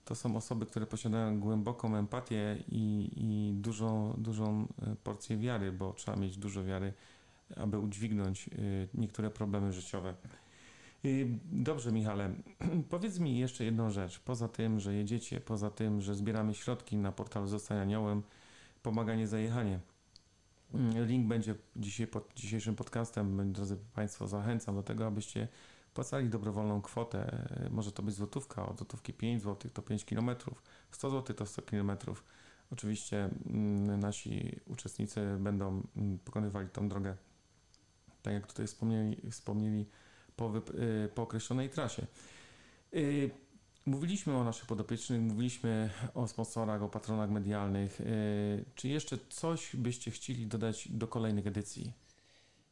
to 0.05 0.15
są 0.15 0.37
osoby, 0.37 0.67
które 0.67 0.87
posiadają 0.87 1.41
głęboką 1.41 1.97
empatię 1.97 2.57
i, 2.69 3.11
i 3.17 3.53
dużą, 3.55 4.15
dużą 4.19 4.65
y, 4.93 4.97
porcję 4.97 5.37
wiary, 5.37 5.73
bo 5.73 5.93
trzeba 5.93 6.17
mieć 6.17 6.37
dużo 6.37 6.65
wiary, 6.65 6.93
aby 7.57 7.79
udźwignąć 7.79 8.49
y, 8.49 8.89
niektóre 8.95 9.31
problemy 9.31 9.73
życiowe. 9.73 10.15
Y, 11.05 11.39
Dobrze, 11.53 11.93
Michale, 11.93 12.35
powiedz 12.91 13.19
mi 13.19 13.39
jeszcze 13.39 13.65
jedną 13.65 13.91
rzecz. 13.91 14.19
Poza 14.19 14.49
tym, 14.49 14.81
że 14.81 14.95
jedziecie, 14.95 15.41
poza 15.41 15.71
tym, 15.71 16.01
że 16.01 16.15
zbieramy 16.15 16.55
środki 16.55 16.97
na 16.97 17.13
portalu 17.13 17.47
Zostań 17.47 17.79
Aniołem, 17.79 18.23
pomaganie 18.83 19.27
za 19.27 19.39
jechanie. 19.39 19.73
Mm, 19.73 19.90
Link 21.07 21.29
będzie 21.29 21.55
dzisiaj 21.77 22.07
pod 22.07 22.35
dzisiejszym 22.35 22.77
podcastem. 22.77 23.53
Drodzy 23.53 23.77
Państwo, 23.95 24.29
zachęcam 24.29 24.75
do 24.75 24.83
tego, 24.83 25.07
abyście 25.07 25.49
płacali 25.95 26.29
dobrowolną 26.29 26.83
kwotę. 26.83 27.49
Y, 27.67 27.71
Może 27.71 27.93
to 27.93 28.03
być 28.03 28.15
złotówka, 28.15 28.69
od 28.69 28.79
złotówki 28.79 29.13
5 29.13 29.43
zł 29.43 29.71
to 29.75 29.83
5 29.83 30.05
km, 30.05 30.31
100 30.91 31.11
zł 31.11 31.37
to 31.37 31.47
100 31.47 31.63
km. 31.63 31.93
Oczywiście 32.73 33.31
mm, 33.47 34.01
nasi 34.01 34.61
uczestnicy 34.67 35.37
będą 35.41 35.83
mm, 35.97 36.19
pokonywali 36.19 36.69
tą 36.69 36.89
drogę, 36.89 37.17
tak 38.23 38.35
jak 38.35 38.47
tutaj 38.47 38.67
wspomnieli, 38.67 39.31
wspomnieli 39.31 39.87
po, 40.37 40.53
y, 40.57 41.09
po 41.15 41.23
określonej 41.23 41.71
trasie. 41.71 42.07
Y, 43.87 43.91
Mówiliśmy 43.91 44.37
o 44.37 44.45
naszych 44.45 44.67
podopiecznych, 44.67 45.21
mówiliśmy 45.21 45.91
o 46.15 46.29
sponsorach, 46.29 46.83
o 46.83 46.89
patronach 46.89 47.31
medialnych. 47.31 48.01
Y, 48.01 48.65
Czy 48.75 48.89
jeszcze 48.89 49.19
coś 49.29 49.77
byście 49.77 50.11
chcieli 50.11 50.47
dodać 50.47 50.89
do 50.89 51.09
kolejnych 51.09 51.47
edycji? 51.47 51.93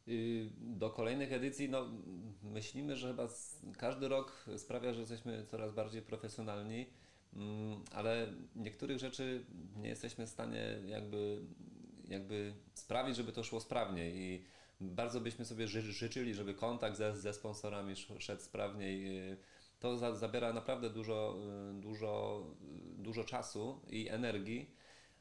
Y, 0.07 0.49
Do 0.59 0.89
kolejnych 0.89 1.33
edycji, 1.33 1.69
no 1.69 1.85
myślimy, 2.43 2.95
że 2.95 3.07
chyba 3.07 3.27
każdy 3.77 4.07
rok 4.07 4.45
sprawia, 4.57 4.93
że 4.93 4.99
jesteśmy 4.99 5.45
coraz 5.45 5.73
bardziej 5.73 6.01
profesjonalni, 6.01 6.85
mm, 7.33 7.83
ale 7.91 8.33
niektórych 8.55 8.99
rzeczy 8.99 9.45
nie 9.75 9.89
jesteśmy 9.89 10.25
w 10.27 10.29
stanie 10.29 10.79
jakby, 10.85 11.41
jakby 12.07 12.53
sprawić, 12.73 13.15
żeby 13.15 13.31
to 13.31 13.43
szło 13.43 13.59
sprawniej 13.59 14.15
i 14.17 14.43
bardzo 14.81 15.21
byśmy 15.21 15.45
sobie 15.45 15.67
ży- 15.67 15.81
życzyli, 15.93 16.33
żeby 16.33 16.53
kontakt 16.53 16.97
ze, 16.97 17.17
ze 17.17 17.33
sponsorami 17.33 17.91
sz- 17.93 18.21
szedł 18.23 18.41
sprawniej. 18.41 19.21
To 19.79 19.97
za, 19.97 20.15
zabiera 20.15 20.53
naprawdę 20.53 20.89
dużo, 20.89 21.35
y, 21.71 21.81
dużo, 21.81 22.43
y, 22.97 23.03
dużo 23.03 23.23
czasu 23.23 23.79
i 23.89 24.09
energii. 24.09 24.75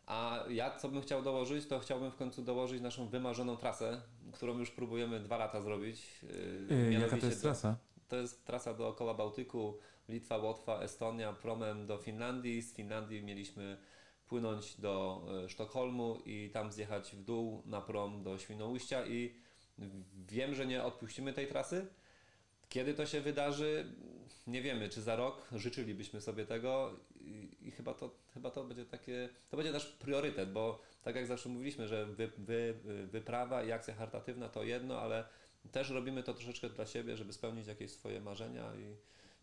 A 0.06 0.44
ja 0.50 0.76
co 0.76 0.88
bym 0.88 1.02
chciał 1.02 1.22
dołożyć, 1.22 1.66
to 1.66 1.78
chciałbym 1.78 2.10
w 2.10 2.16
końcu 2.16 2.42
dołożyć 2.42 2.82
naszą 2.82 3.08
wymarzoną 3.08 3.56
trasę, 3.56 4.02
którą 4.32 4.58
już 4.58 4.70
próbujemy 4.70 5.20
dwa 5.20 5.36
lata 5.36 5.60
zrobić. 5.60 6.22
Yy, 6.68 6.92
Jaka 6.92 7.16
to 7.16 7.26
jest 7.26 7.38
do- 7.38 7.42
trasa? 7.42 7.76
To 8.08 8.16
jest 8.16 8.44
trasa 8.44 8.74
dookoła 8.74 9.14
Bałtyku, 9.14 9.78
Litwa, 10.08 10.36
Łotwa, 10.36 10.80
Estonia, 10.80 11.32
promem 11.32 11.86
do 11.86 11.98
Finlandii. 11.98 12.62
Z 12.62 12.74
Finlandii 12.74 13.22
mieliśmy 13.22 13.78
płynąć 14.26 14.80
do 14.80 15.22
Sztokholmu 15.48 16.18
i 16.26 16.50
tam 16.50 16.72
zjechać 16.72 17.10
w 17.16 17.24
dół 17.24 17.62
na 17.66 17.80
prom 17.80 18.22
do 18.22 18.38
Świnoujścia 18.38 19.06
i 19.06 19.34
wiem, 20.28 20.54
że 20.54 20.66
nie 20.66 20.84
odpuścimy 20.84 21.32
tej 21.32 21.46
trasy. 21.48 21.86
Kiedy 22.68 22.94
to 22.94 23.06
się 23.06 23.20
wydarzy, 23.20 23.86
nie 24.46 24.62
wiemy, 24.62 24.88
czy 24.88 25.02
za 25.02 25.16
rok 25.16 25.48
życzylibyśmy 25.52 26.20
sobie 26.20 26.46
tego 26.46 26.90
i, 27.20 27.48
i 27.62 27.70
chyba, 27.70 27.94
to, 27.94 28.10
chyba 28.34 28.50
to 28.50 28.64
będzie 28.64 28.84
takie, 28.84 29.28
to 29.50 29.56
będzie 29.56 29.72
nasz 29.72 29.86
priorytet, 29.86 30.52
bo 30.52 30.82
tak 31.02 31.16
jak 31.16 31.26
zawsze 31.26 31.48
mówiliśmy, 31.48 31.88
że 31.88 32.06
wy, 32.06 32.30
wy, 32.38 32.74
wyprawa 33.12 33.62
i 33.62 33.72
akcja 33.72 33.94
charytatywna 33.94 34.48
to 34.48 34.64
jedno, 34.64 35.00
ale 35.00 35.24
też 35.72 35.90
robimy 35.90 36.22
to 36.22 36.34
troszeczkę 36.34 36.68
dla 36.68 36.86
siebie, 36.86 37.16
żeby 37.16 37.32
spełnić 37.32 37.66
jakieś 37.66 37.90
swoje 37.90 38.20
marzenia 38.20 38.72
i, 38.74 38.96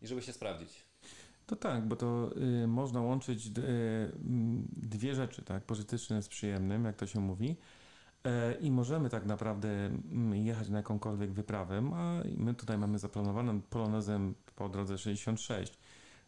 i 0.04 0.06
żeby 0.06 0.22
się 0.22 0.32
sprawdzić. 0.32 0.82
To 1.46 1.56
tak, 1.56 1.88
bo 1.88 1.96
to 1.96 2.30
y, 2.62 2.66
można 2.66 3.00
łączyć 3.00 3.46
y, 3.46 3.50
dwie 4.76 5.14
rzeczy, 5.14 5.42
tak? 5.42 5.62
Pożyteczne 5.62 6.22
z 6.22 6.28
przyjemnym, 6.28 6.84
jak 6.84 6.96
to 6.96 7.06
się 7.06 7.20
mówi. 7.20 7.56
E, 8.26 8.54
I 8.60 8.70
możemy 8.70 9.10
tak 9.10 9.26
naprawdę 9.26 9.68
mm, 9.68 10.34
jechać 10.34 10.68
na 10.68 10.76
jakąkolwiek 10.76 11.32
wyprawę, 11.32 11.90
a 11.94 12.22
my 12.36 12.54
tutaj 12.54 12.78
mamy 12.78 12.98
zaplanowaną 12.98 13.60
polonezem 13.60 14.34
po 14.56 14.68
drodze 14.68 14.98
66, 14.98 15.78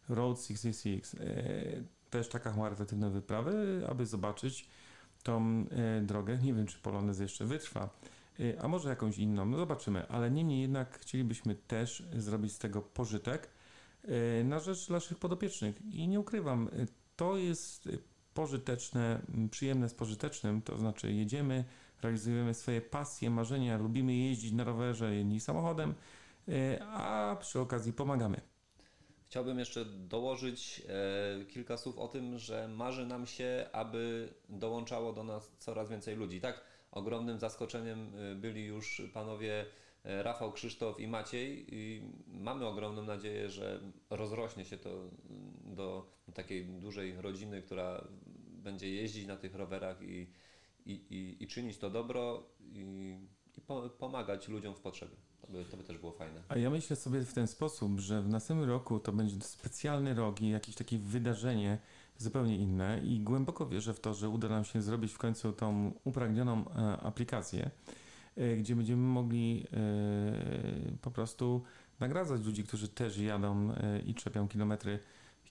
Road 0.09 0.41
66, 0.41 1.15
e, 1.15 1.19
też 2.09 2.29
taka 2.29 2.53
charytatywna 2.53 3.09
wyprawa, 3.09 3.51
aby 3.89 4.05
zobaczyć 4.05 4.69
tą 5.23 5.65
e, 5.71 6.01
drogę. 6.01 6.37
Nie 6.37 6.53
wiem, 6.53 6.65
czy 6.65 6.79
polonez 6.79 7.19
jeszcze 7.19 7.45
wytrwa, 7.45 7.89
a 8.61 8.67
może 8.67 8.89
jakąś 8.89 9.17
inną, 9.17 9.45
no 9.45 9.57
zobaczymy, 9.57 10.07
ale 10.07 10.31
niemniej 10.31 10.61
jednak 10.61 10.99
chcielibyśmy 10.99 11.55
też 11.55 12.03
zrobić 12.13 12.51
z 12.51 12.57
tego 12.57 12.81
pożytek, 12.81 13.49
na 14.43 14.59
rzecz 14.59 14.89
naszych 14.89 15.17
podopiecznych. 15.17 15.81
I 15.91 16.07
nie 16.07 16.19
ukrywam, 16.19 16.69
to 17.15 17.37
jest 17.37 17.89
pożyteczne, 18.33 19.21
przyjemne 19.51 19.89
z 19.89 19.93
pożytecznym, 19.93 20.61
to 20.61 20.77
znaczy 20.77 21.13
jedziemy, 21.13 21.65
realizujemy 22.01 22.53
swoje 22.53 22.81
pasje, 22.81 23.29
marzenia, 23.29 23.77
lubimy 23.77 24.15
jeździć 24.15 24.51
na 24.51 24.63
rowerze, 24.63 25.15
jeździć 25.15 25.43
samochodem, 25.43 25.93
e, 26.47 26.83
a 26.85 27.35
przy 27.39 27.59
okazji 27.59 27.93
pomagamy. 27.93 28.41
Chciałbym 29.25 29.59
jeszcze 29.59 29.85
dołożyć 29.85 30.81
e, 31.41 31.45
kilka 31.45 31.77
słów 31.77 31.97
o 31.97 32.07
tym, 32.07 32.37
że 32.37 32.67
marzy 32.67 33.05
nam 33.05 33.25
się, 33.25 33.69
aby 33.71 34.33
dołączało 34.49 35.13
do 35.13 35.23
nas 35.23 35.51
coraz 35.59 35.89
więcej 35.89 36.15
ludzi. 36.15 36.41
Tak, 36.41 36.61
ogromnym 36.91 37.39
zaskoczeniem 37.39 38.11
e, 38.15 38.35
byli 38.35 38.65
już 38.65 39.01
panowie 39.13 39.65
Rafał, 40.03 40.51
Krzysztof 40.51 40.99
i 40.99 41.07
Maciej 41.07 41.65
i 41.75 42.01
mamy 42.27 42.65
ogromną 42.65 43.03
nadzieję, 43.03 43.49
że 43.49 43.79
rozrośnie 44.09 44.65
się 44.65 44.77
to 44.77 44.89
mm, 44.89 45.09
do 45.75 46.05
takiej 46.33 46.65
dużej 46.65 47.21
rodziny, 47.21 47.61
która 47.61 48.07
będzie 48.47 48.89
jeździć 48.89 49.27
na 49.27 49.37
tych 49.37 49.55
rowerach 49.55 50.01
i, 50.01 50.27
i, 50.89 51.01
i, 51.09 51.43
i 51.43 51.47
czynić 51.47 51.77
to 51.77 51.89
dobro 51.89 52.43
i, 52.61 53.15
i 53.57 53.61
po, 53.61 53.89
pomagać 53.89 54.47
ludziom 54.47 54.75
w 54.75 54.79
potrzebie. 54.79 55.15
To 55.41 55.47
by, 55.47 55.65
to 55.65 55.77
by 55.77 55.83
też 55.83 55.97
było 55.97 56.11
fajne. 56.11 56.43
A 56.49 56.57
ja 56.57 56.69
myślę 56.69 56.95
sobie 56.95 57.21
w 57.21 57.33
ten 57.33 57.47
sposób, 57.47 57.99
że 57.99 58.21
w 58.21 58.29
następnym 58.29 58.69
roku 58.69 58.99
to 58.99 59.11
będzie 59.11 59.41
specjalny 59.41 60.13
rok 60.13 60.41
i 60.41 60.49
jakieś 60.49 60.75
takie 60.75 60.97
wydarzenie 60.97 61.77
zupełnie 62.17 62.57
inne 62.57 63.01
i 63.03 63.19
głęboko 63.19 63.65
wierzę 63.65 63.93
w 63.93 63.99
to, 63.99 64.13
że 64.13 64.29
uda 64.29 64.49
nam 64.49 64.65
się 64.65 64.81
zrobić 64.81 65.11
w 65.13 65.17
końcu 65.17 65.53
tą 65.53 65.93
upragnioną 66.03 66.65
e, 66.67 66.97
aplikację, 66.97 67.71
e, 68.35 68.57
gdzie 68.57 68.75
będziemy 68.75 69.01
mogli 69.01 69.65
e, 69.73 70.97
po 71.01 71.11
prostu 71.11 71.63
nagradzać 71.99 72.45
ludzi, 72.45 72.63
którzy 72.63 72.87
też 72.87 73.17
jadą 73.17 73.73
i 74.05 74.13
trzepią 74.13 74.47
kilometry, 74.47 74.99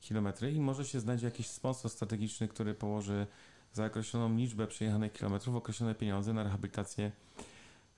kilometry 0.01 0.53
i 0.53 0.61
może 0.61 0.85
się 0.85 1.01
znajdzie 1.01 1.27
jakiś 1.27 1.47
sponsor 1.47 1.91
strategiczny, 1.91 2.49
który 2.49 2.75
położy 2.75 3.27
za 3.73 3.87
określoną 3.87 4.37
liczbę 4.37 4.67
przejechanych 4.67 5.13
kilometrów 5.13 5.57
określone 5.57 5.95
pieniądze 5.95 6.33
na 6.33 6.43
rehabilitację 6.43 7.13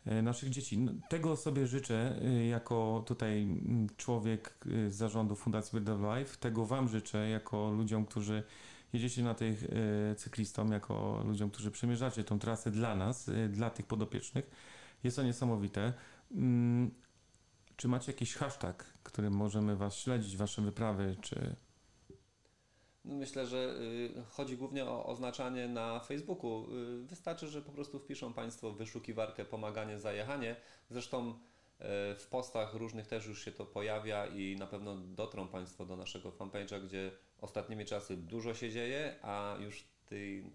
e, 0.06 0.22
naszych 0.22 0.50
dzieci. 0.50 0.78
No, 0.78 0.92
Tego 1.08 1.36
sobie 1.36 1.66
życzę 1.66 2.22
e, 2.22 2.46
jako 2.46 3.04
tutaj 3.06 3.42
mm, 3.42 3.86
człowiek 3.96 4.54
e, 4.66 4.90
z 4.90 4.94
zarządu 4.94 5.34
Fundacji 5.34 5.80
Bird 5.80 5.88
of 5.88 6.00
Life. 6.00 6.36
Tego 6.36 6.66
Wam 6.66 6.88
życzę 6.88 7.28
jako 7.28 7.70
ludziom, 7.70 8.06
którzy 8.06 8.42
jedziecie 8.92 9.22
na 9.22 9.34
tych 9.34 9.64
cyklistom, 10.16 10.72
jako 10.72 11.22
ludziom, 11.26 11.50
którzy 11.50 11.70
przemierzacie 11.70 12.24
tą 12.24 12.38
trasę 12.38 12.70
dla 12.70 12.96
nas, 12.96 13.30
dla 13.48 13.70
tych 13.70 13.86
podopiecznych. 13.86 14.50
Jest 15.04 15.16
to 15.16 15.22
niesamowite. 15.22 15.92
Mm, 16.32 16.90
Czy 17.76 17.88
macie 17.88 18.12
jakiś 18.12 18.34
hashtag, 18.34 18.84
którym 19.02 19.32
możemy 19.32 19.76
Was 19.76 19.96
śledzić, 19.96 20.36
Wasze 20.36 20.62
wyprawy, 20.62 21.16
czy... 21.20 21.56
No 23.04 23.14
Myślę, 23.16 23.46
że 23.46 23.74
y, 24.18 24.22
chodzi 24.28 24.56
głównie 24.56 24.84
o 24.84 25.06
oznaczanie 25.06 25.68
na 25.68 26.00
Facebooku. 26.00 26.66
Y, 26.74 27.06
Wystarczy, 27.06 27.48
że 27.48 27.62
po 27.62 27.72
prostu 27.72 27.98
wpiszą 27.98 28.32
Państwo 28.32 28.72
wyszukiwarkę 28.72 29.44
pomaganie, 29.44 29.98
zajechanie. 29.98 30.56
Zresztą 30.90 31.30
y, 31.30 31.34
w 32.14 32.26
postach 32.30 32.74
różnych 32.74 33.06
też 33.06 33.26
już 33.26 33.44
się 33.44 33.52
to 33.52 33.66
pojawia 33.66 34.26
i 34.26 34.56
na 34.56 34.66
pewno 34.66 34.96
dotrą 34.96 35.48
Państwo 35.48 35.86
do 35.86 35.96
naszego 35.96 36.30
fanpage'a, 36.30 36.86
gdzie 36.86 37.10
ostatnimi 37.40 37.84
czasy 37.84 38.16
dużo 38.16 38.54
się 38.54 38.70
dzieje, 38.70 39.16
a 39.22 39.56
już 39.60 39.84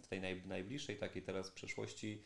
w 0.02 0.08
tej, 0.08 0.22
najbliższej 0.46 0.98
takiej 0.98 1.24
teraz 1.24 1.52
przyszłości 1.52 2.24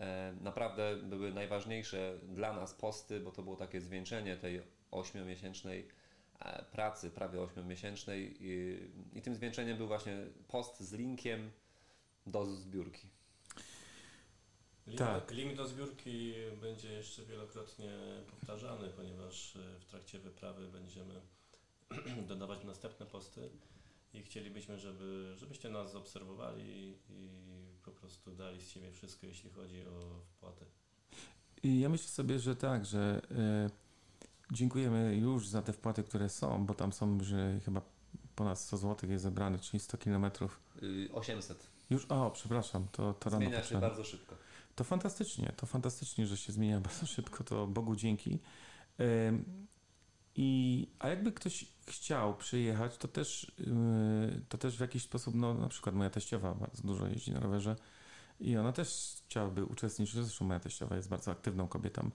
e, 0.00 0.34
naprawdę 0.40 0.96
były 0.96 1.32
najważniejsze 1.32 2.18
dla 2.22 2.52
nas 2.52 2.74
posty, 2.74 3.20
bo 3.20 3.32
to 3.32 3.42
było 3.42 3.56
takie 3.56 3.80
zwieńczenie 3.80 4.36
tej 4.36 4.62
ośmiomiesięcznej 4.90 5.88
pracy, 6.72 7.10
prawie 7.10 7.38
8-miesięcznej 7.38 8.34
i, 8.40 8.78
i 9.18 9.22
tym 9.22 9.34
zwieńczeniem 9.34 9.76
był 9.76 9.86
właśnie 9.86 10.16
post 10.48 10.80
z 10.80 10.92
linkiem 10.92 11.50
do 12.26 12.46
zbiórki. 12.46 13.08
Link, 14.86 14.98
Tak. 14.98 15.30
link 15.30 15.54
do 15.54 15.68
zbiórki 15.68 16.34
będzie 16.60 16.92
jeszcze 16.92 17.24
wielokrotnie 17.24 17.90
powtarzany, 18.30 18.88
ponieważ 18.88 19.56
e, 19.56 19.78
w 19.80 19.84
trakcie 19.84 20.18
wyprawy 20.18 20.68
będziemy 20.68 21.20
dodawać 22.28 22.64
następne 22.64 23.06
posty 23.06 23.50
i 24.14 24.22
chcielibyśmy, 24.22 24.78
żeby, 24.78 25.34
żebyście 25.36 25.70
nas 25.70 25.94
obserwowali 25.94 26.96
i 27.10 27.28
po 27.84 27.90
prostu 27.90 28.32
dali 28.32 28.60
z 28.62 28.68
siebie 28.68 28.92
wszystko, 28.92 29.26
jeśli 29.26 29.50
chodzi 29.50 29.82
o 29.82 30.20
wpłaty. 30.24 30.64
I 31.62 31.80
ja 31.80 31.88
myślę 31.88 32.08
sobie, 32.08 32.38
że 32.38 32.56
tak, 32.56 32.86
że 32.86 33.22
e, 33.30 33.70
dziękujemy 34.52 35.16
już 35.16 35.48
za 35.48 35.62
te 35.62 35.72
wpłaty, 35.72 36.02
które 36.02 36.28
są, 36.28 36.66
bo 36.66 36.74
tam 36.74 36.92
są, 36.92 37.18
że 37.20 37.60
chyba 37.64 37.80
ponad 38.36 38.58
100 38.58 38.76
zł 38.76 39.10
jest 39.10 39.22
zebrane, 39.22 39.58
czyli 39.58 39.80
100 39.80 39.98
kilometrów. 39.98 40.60
Y, 40.82 41.08
800. 41.12 41.66
Już, 41.90 42.06
o, 42.08 42.30
przepraszam, 42.30 42.86
to, 42.92 43.14
to 43.14 43.30
rano 43.30 43.46
Zmienia 43.46 43.62
się 43.62 43.80
bardzo 43.80 44.04
szybko. 44.04 44.34
To 44.74 44.84
fantastycznie, 44.84 45.52
to 45.56 45.66
fantastycznie, 45.66 46.26
że 46.26 46.36
się 46.36 46.52
zmienia 46.52 46.80
bardzo 46.90 47.06
szybko, 47.06 47.44
to 47.44 47.66
Bogu 47.66 47.96
dzięki. 47.96 48.38
Ym, 49.28 49.66
I, 50.36 50.88
a 50.98 51.08
jakby 51.08 51.32
ktoś 51.32 51.66
chciał 51.86 52.36
przyjechać, 52.36 52.96
to 52.96 53.08
też, 53.08 53.52
yy, 53.58 54.40
to 54.48 54.58
też 54.58 54.76
w 54.76 54.80
jakiś 54.80 55.02
sposób, 55.02 55.34
no 55.34 55.54
na 55.54 55.68
przykład 55.68 55.94
moja 55.94 56.10
teściowa 56.10 56.54
bardzo 56.54 56.82
dużo 56.82 57.06
jeździ 57.06 57.32
na 57.32 57.40
rowerze 57.40 57.76
i 58.40 58.56
ona 58.56 58.72
też 58.72 59.16
chciałaby 59.26 59.64
uczestniczyć, 59.64 60.14
zresztą 60.14 60.44
moja 60.44 60.60
teściowa 60.60 60.96
jest 60.96 61.08
bardzo 61.08 61.30
aktywną 61.30 61.68
kobietą, 61.68 62.10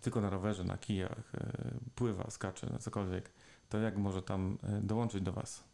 tylko 0.00 0.20
na 0.20 0.30
rowerze, 0.30 0.64
na 0.64 0.78
kijach, 0.78 1.32
yy, 1.34 1.70
pływa, 1.94 2.30
skacze, 2.30 2.66
na 2.66 2.78
cokolwiek, 2.78 3.30
to 3.68 3.78
jak 3.78 3.96
może 3.96 4.22
tam 4.22 4.58
yy, 4.62 4.80
dołączyć 4.80 5.22
do 5.22 5.32
Was? 5.32 5.64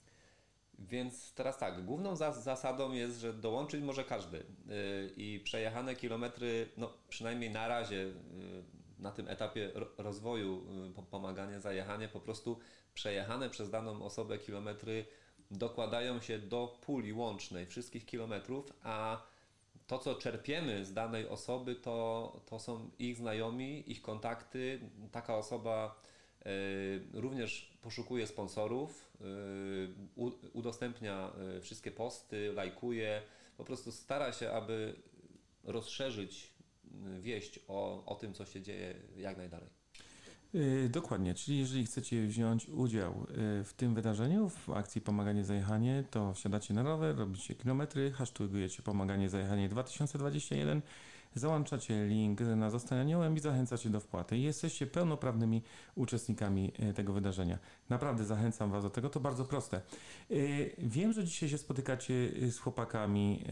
Więc 0.78 1.32
teraz 1.34 1.58
tak, 1.58 1.84
główną 1.84 2.14
zas- 2.14 2.42
zasadą 2.42 2.92
jest, 2.92 3.20
że 3.20 3.32
dołączyć 3.32 3.82
może 3.82 4.04
każdy 4.04 4.36
yy, 4.38 5.12
i 5.16 5.40
przejechane 5.40 5.96
kilometry, 5.96 6.68
no 6.76 6.92
przynajmniej 7.08 7.50
na 7.50 7.68
razie 7.68 8.12
na 8.98 9.10
tym 9.12 9.28
etapie 9.28 9.70
ro- 9.74 9.88
rozwoju 9.98 10.64
po- 10.94 11.02
pomaganie, 11.02 11.60
zajechanie, 11.60 12.08
po 12.08 12.20
prostu 12.20 12.58
przejechane 12.94 13.50
przez 13.50 13.70
daną 13.70 14.02
osobę 14.02 14.38
kilometry 14.38 15.04
dokładają 15.50 16.20
się 16.20 16.38
do 16.38 16.78
puli 16.80 17.12
łącznej 17.12 17.66
wszystkich 17.66 18.06
kilometrów, 18.06 18.72
a 18.82 19.22
to, 19.90 19.98
co 19.98 20.14
czerpiemy 20.14 20.84
z 20.84 20.92
danej 20.92 21.28
osoby, 21.28 21.74
to, 21.74 22.40
to 22.46 22.58
są 22.58 22.90
ich 22.98 23.16
znajomi, 23.16 23.90
ich 23.90 24.02
kontakty. 24.02 24.80
Taka 25.12 25.36
osoba 25.36 26.02
y, 26.46 27.02
również 27.12 27.78
poszukuje 27.82 28.26
sponsorów, 28.26 29.12
y, 29.20 30.50
udostępnia 30.52 31.32
y, 31.56 31.60
wszystkie 31.60 31.90
posty, 31.90 32.52
lajkuje, 32.52 33.22
po 33.56 33.64
prostu 33.64 33.92
stara 33.92 34.32
się, 34.32 34.50
aby 34.52 34.94
rozszerzyć 35.64 36.52
wieść 37.20 37.60
o, 37.68 38.04
o 38.06 38.14
tym, 38.14 38.34
co 38.34 38.46
się 38.46 38.62
dzieje 38.62 38.94
jak 39.16 39.36
najdalej. 39.36 39.79
Yy, 40.54 40.88
dokładnie, 40.88 41.34
czyli 41.34 41.58
jeżeli 41.58 41.86
chcecie 41.86 42.26
wziąć 42.26 42.68
udział 42.68 43.26
yy, 43.28 43.64
w 43.64 43.72
tym 43.76 43.94
wydarzeniu, 43.94 44.48
w 44.48 44.70
akcji 44.70 45.00
Pomaganie 45.00 45.44
Zajechanie, 45.44 46.04
to 46.10 46.34
wsiadacie 46.34 46.74
na 46.74 46.82
rower, 46.82 47.16
robicie 47.16 47.54
kilometry, 47.54 48.12
hashtagujecie 48.12 48.82
Pomaganie 48.82 49.28
Zajechanie 49.28 49.68
2021, 49.68 50.82
załączacie 51.34 52.06
link 52.06 52.40
na 52.40 52.70
Zostań 52.70 52.98
Aniołem 52.98 53.36
i 53.36 53.40
zachęcacie 53.40 53.90
do 53.90 54.00
wpłaty. 54.00 54.38
Jesteście 54.38 54.86
pełnoprawnymi 54.86 55.62
uczestnikami 55.94 56.72
yy, 56.78 56.92
tego 56.92 57.12
wydarzenia. 57.12 57.58
Naprawdę 57.88 58.24
zachęcam 58.24 58.70
Was 58.70 58.82
do 58.82 58.90
tego, 58.90 59.08
to 59.08 59.20
bardzo 59.20 59.44
proste. 59.44 59.80
Wiem, 60.78 61.12
że 61.12 61.24
dzisiaj 61.24 61.48
się 61.48 61.58
spotykacie 61.58 62.12
z 62.50 62.58
chłopakami, 62.58 63.44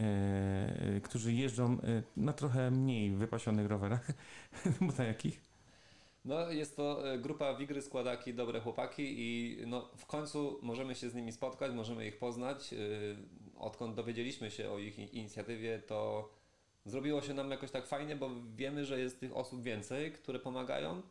którzy 1.03 1.33
jeżdżą 1.33 1.77
na 2.17 2.33
trochę 2.33 2.71
mniej 2.71 3.11
wypasionych 3.11 3.67
rowerach, 3.67 4.11
bo 4.81 4.93
na 4.97 5.03
jakich? 5.03 5.48
No, 6.25 6.51
jest 6.51 6.75
to 6.75 7.13
e, 7.13 7.17
grupa 7.17 7.53
Wigry, 7.53 7.81
składaki, 7.81 8.33
dobre 8.33 8.59
chłopaki 8.59 9.15
i 9.17 9.57
no, 9.67 9.89
w 9.97 10.05
końcu 10.05 10.59
możemy 10.61 10.95
się 10.95 11.09
z 11.09 11.15
nimi 11.15 11.31
spotkać, 11.31 11.71
możemy 11.73 12.07
ich 12.07 12.17
poznać. 12.17 12.71
Yy, 12.71 12.79
Odkąd 13.59 13.95
dowiedzieliśmy 13.95 14.51
się 14.51 14.71
o 14.71 14.79
ich 14.79 15.13
inicjatywie, 15.13 15.79
to 15.79 16.29
zrobiło 16.85 17.21
się 17.21 17.33
nam 17.33 17.51
jakoś 17.51 17.71
tak 17.71 17.87
fajnie, 17.87 18.15
bo 18.15 18.29
wiemy, 18.55 18.85
że 18.85 18.99
jest 18.99 19.19
tych 19.19 19.37
osób 19.37 19.63
więcej, 19.63 20.11
które 20.11 20.39
pomagają 20.39 21.01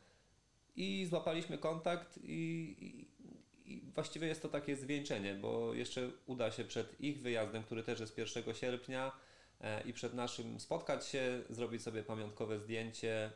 i 0.77 1.07
złapaliśmy 1.07 1.59
kontakt 1.59 2.19
i, 2.23 2.77
i, 2.81 3.73
i 3.73 3.81
właściwie 3.95 4.27
jest 4.27 4.43
to 4.43 4.49
takie 4.49 4.77
zwieńczenie, 4.77 5.35
bo 5.35 5.75
jeszcze 5.75 6.11
uda 6.27 6.51
się 6.51 6.65
przed 6.65 7.01
ich 7.01 7.21
wyjazdem, 7.21 7.63
który 7.63 7.83
też 7.83 8.01
jest 8.01 8.19
1 8.19 8.55
sierpnia 8.55 9.13
e, 9.61 9.83
i 9.83 9.93
przed 9.93 10.15
naszym 10.15 10.61
spotkać 10.61 11.07
się, 11.07 11.43
zrobić 11.51 11.83
sobie 11.83 12.03
pamiątkowe 12.03 12.59
zdjęcie 12.59 13.31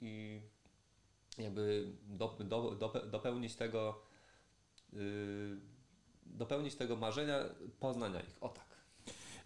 i 0.00 0.40
jakby 1.38 1.92
do, 2.08 2.36
do, 2.40 2.70
do, 2.74 2.88
dopełnić 3.06 3.54
tego 3.54 4.02
yy, 4.92 5.60
dopełnić 6.26 6.74
tego 6.74 6.96
marzenia 6.96 7.44
poznania 7.80 8.20
ich. 8.20 8.36
O 8.40 8.48
tak. 8.48 8.70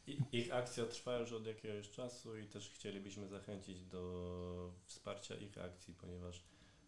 I, 0.07 0.19
ich 0.33 0.55
akcja 0.55 0.87
trwa 0.87 1.19
już 1.19 1.33
od 1.33 1.47
jakiegoś 1.47 1.91
czasu 1.91 2.39
i 2.39 2.47
też 2.47 2.71
chcielibyśmy 2.71 3.29
zachęcić 3.29 3.85
do 3.85 4.73
wsparcia 4.87 5.35
ich 5.35 5.59
akcji, 5.59 5.95
ponieważ 5.95 6.45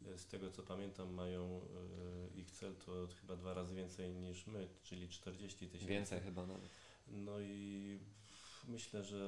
e, 0.07 0.19
z 0.19 0.27
tego 0.27 0.51
co 0.51 0.63
pamiętam 0.63 1.15
mają 1.15 1.61
e, 2.35 2.39
ich 2.39 2.51
cel 2.51 2.75
to 2.77 3.09
chyba 3.21 3.37
dwa 3.37 3.55
razy 3.55 3.75
więcej 3.75 4.15
niż 4.15 4.47
my, 4.47 4.69
czyli 4.83 5.09
40 5.09 5.69
tysięcy. 5.69 5.87
Więcej 5.87 6.21
chyba 6.21 6.47
nawet. 6.47 6.71
No 7.09 7.41
i 7.41 7.99
myślę, 8.69 9.05
że 9.05 9.23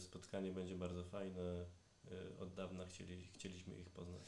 spotkanie 0.00 0.52
będzie 0.52 0.74
bardzo 0.74 1.04
fajne. 1.04 1.66
E, 2.10 2.38
Od 2.38 2.54
dawna 2.54 2.86
chcieli, 2.86 3.26
chcieliśmy 3.32 3.74
ich 3.78 3.90
poznać. 3.90 4.22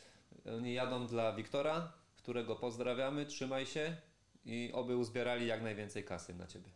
Oni 0.57 0.75
jadą 0.75 1.07
dla 1.07 1.33
Wiktora, 1.33 1.93
którego 2.17 2.57
pozdrawiamy, 2.57 3.27
trzymaj 3.27 3.67
się 3.67 3.97
i 4.45 4.71
oby 4.75 4.97
uzbierali 4.97 5.47
jak 5.47 5.63
najwięcej 5.63 6.05
kasy 6.05 6.35
na 6.35 6.47
Ciebie. 6.47 6.71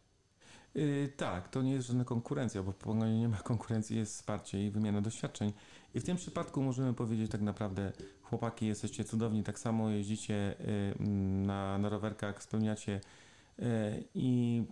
Yy, 0.74 1.12
tak, 1.16 1.48
to 1.48 1.62
nie 1.62 1.72
jest 1.72 1.88
żadna 1.88 2.04
konkurencja, 2.04 2.62
bo 2.62 2.72
w 2.72 2.76
Pogoni 2.76 3.20
nie 3.20 3.28
ma 3.28 3.36
konkurencji, 3.36 3.96
jest 3.96 4.14
wsparcie 4.14 4.66
i 4.66 4.70
wymiana 4.70 5.00
doświadczeń. 5.00 5.52
I 5.94 6.00
w 6.00 6.04
tym 6.04 6.16
przypadku 6.16 6.62
możemy 6.62 6.94
powiedzieć 6.94 7.30
tak 7.30 7.40
naprawdę, 7.40 7.92
chłopaki, 8.22 8.66
jesteście 8.66 9.04
cudowni, 9.04 9.42
tak 9.42 9.58
samo 9.58 9.90
jeździcie 9.90 10.54
yy, 10.98 11.06
na, 11.46 11.78
na 11.78 11.88
rowerkach, 11.88 12.42
spełniacie 12.42 13.00
yy, 13.58 13.66
i 14.14 14.62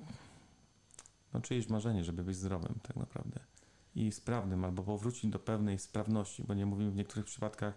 no 1.35 1.41
czyjeś 1.41 1.69
marzenie, 1.69 2.05
żeby 2.05 2.25
być 2.25 2.37
zdrowym 2.37 2.75
tak 2.83 2.97
naprawdę 2.97 3.41
i 3.95 4.13
sprawnym, 4.13 4.65
albo 4.65 4.83
powrócić 4.83 5.31
do 5.31 5.39
pewnej 5.39 5.79
sprawności, 5.79 6.45
bo 6.45 6.55
nie 6.55 6.67
mówimy 6.67 6.91
w 6.91 6.97
niektórych 6.97 7.25
przypadkach, 7.25 7.75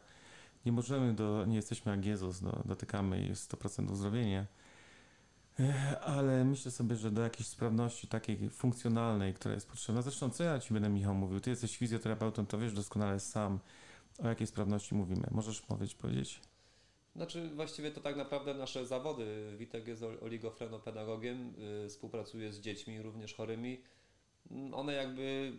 nie 0.65 0.71
możemy, 0.71 1.13
do, 1.13 1.45
nie 1.45 1.55
jesteśmy 1.55 1.91
jak 1.91 2.05
Jezus, 2.05 2.41
no, 2.41 2.61
dotykamy 2.65 3.21
i 3.21 3.27
jest 3.27 3.53
100% 3.53 3.91
uzdrowienia, 3.91 4.45
Ech, 5.59 5.93
ale 6.01 6.45
myślę 6.45 6.71
sobie, 6.71 6.95
że 6.95 7.11
do 7.11 7.21
jakiejś 7.21 7.47
sprawności 7.47 8.07
takiej 8.07 8.49
funkcjonalnej, 8.49 9.33
która 9.33 9.53
jest 9.53 9.69
potrzebna, 9.69 10.01
zresztą 10.01 10.29
co 10.29 10.43
ja 10.43 10.59
Ci 10.59 10.73
będę 10.73 10.89
Michał 10.89 11.15
mówił, 11.15 11.39
Ty 11.39 11.49
jesteś 11.49 11.77
fizjoterapeutą, 11.77 12.45
to 12.45 12.57
wiesz 12.57 12.73
doskonale 12.73 13.19
sam, 13.19 13.59
o 14.23 14.27
jakiej 14.27 14.47
sprawności 14.47 14.95
mówimy. 14.95 15.27
Możesz 15.31 15.61
powiedzieć? 15.61 15.95
powiedzieć? 15.95 16.41
Znaczy 17.15 17.49
właściwie 17.55 17.91
to 17.91 18.01
tak 18.01 18.15
naprawdę 18.15 18.53
nasze 18.53 18.85
zawody. 18.85 19.55
Witek 19.57 19.87
jest 19.87 20.03
ol- 20.03 20.17
oligofrenopedagogiem, 20.21 21.53
y, 21.85 21.89
współpracuje 21.89 22.53
z 22.53 22.59
dziećmi 22.59 23.01
również 23.01 23.33
chorymi. 23.33 23.81
One 24.73 24.93
jakby 24.93 25.53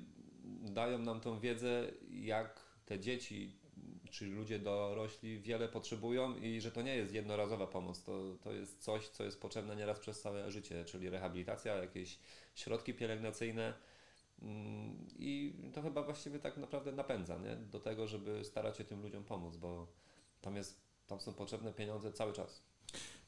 dają 0.62 0.98
nam 0.98 1.20
tą 1.20 1.40
wiedzę, 1.40 1.84
jak 2.10 2.60
te 2.86 3.00
dzieci 3.00 3.56
czy 4.12 4.26
ludzie 4.26 4.58
dorośli 4.58 5.40
wiele 5.40 5.68
potrzebują 5.68 6.36
i 6.36 6.60
że 6.60 6.72
to 6.72 6.82
nie 6.82 6.96
jest 6.96 7.12
jednorazowa 7.12 7.66
pomoc, 7.66 8.02
to, 8.02 8.12
to 8.44 8.52
jest 8.52 8.82
coś, 8.82 9.08
co 9.08 9.24
jest 9.24 9.40
potrzebne 9.40 9.76
nieraz 9.76 9.98
przez 9.98 10.20
całe 10.20 10.50
życie, 10.50 10.84
czyli 10.84 11.10
rehabilitacja, 11.10 11.74
jakieś 11.74 12.18
środki 12.54 12.94
pielęgnacyjne. 12.94 13.74
Mm, 14.42 15.08
I 15.18 15.54
to 15.74 15.82
chyba 15.82 16.02
właściwie 16.02 16.38
tak 16.38 16.56
naprawdę 16.56 16.92
napędza 16.92 17.38
nie? 17.38 17.56
do 17.56 17.80
tego, 17.80 18.06
żeby 18.06 18.44
starać 18.44 18.76
się 18.76 18.84
tym 18.84 19.02
ludziom 19.02 19.24
pomóc, 19.24 19.56
bo 19.56 19.86
tam 20.40 20.56
jest 20.56 20.80
tam 21.06 21.20
są 21.20 21.34
potrzebne 21.34 21.72
pieniądze 21.72 22.12
cały 22.12 22.32
czas. 22.32 22.62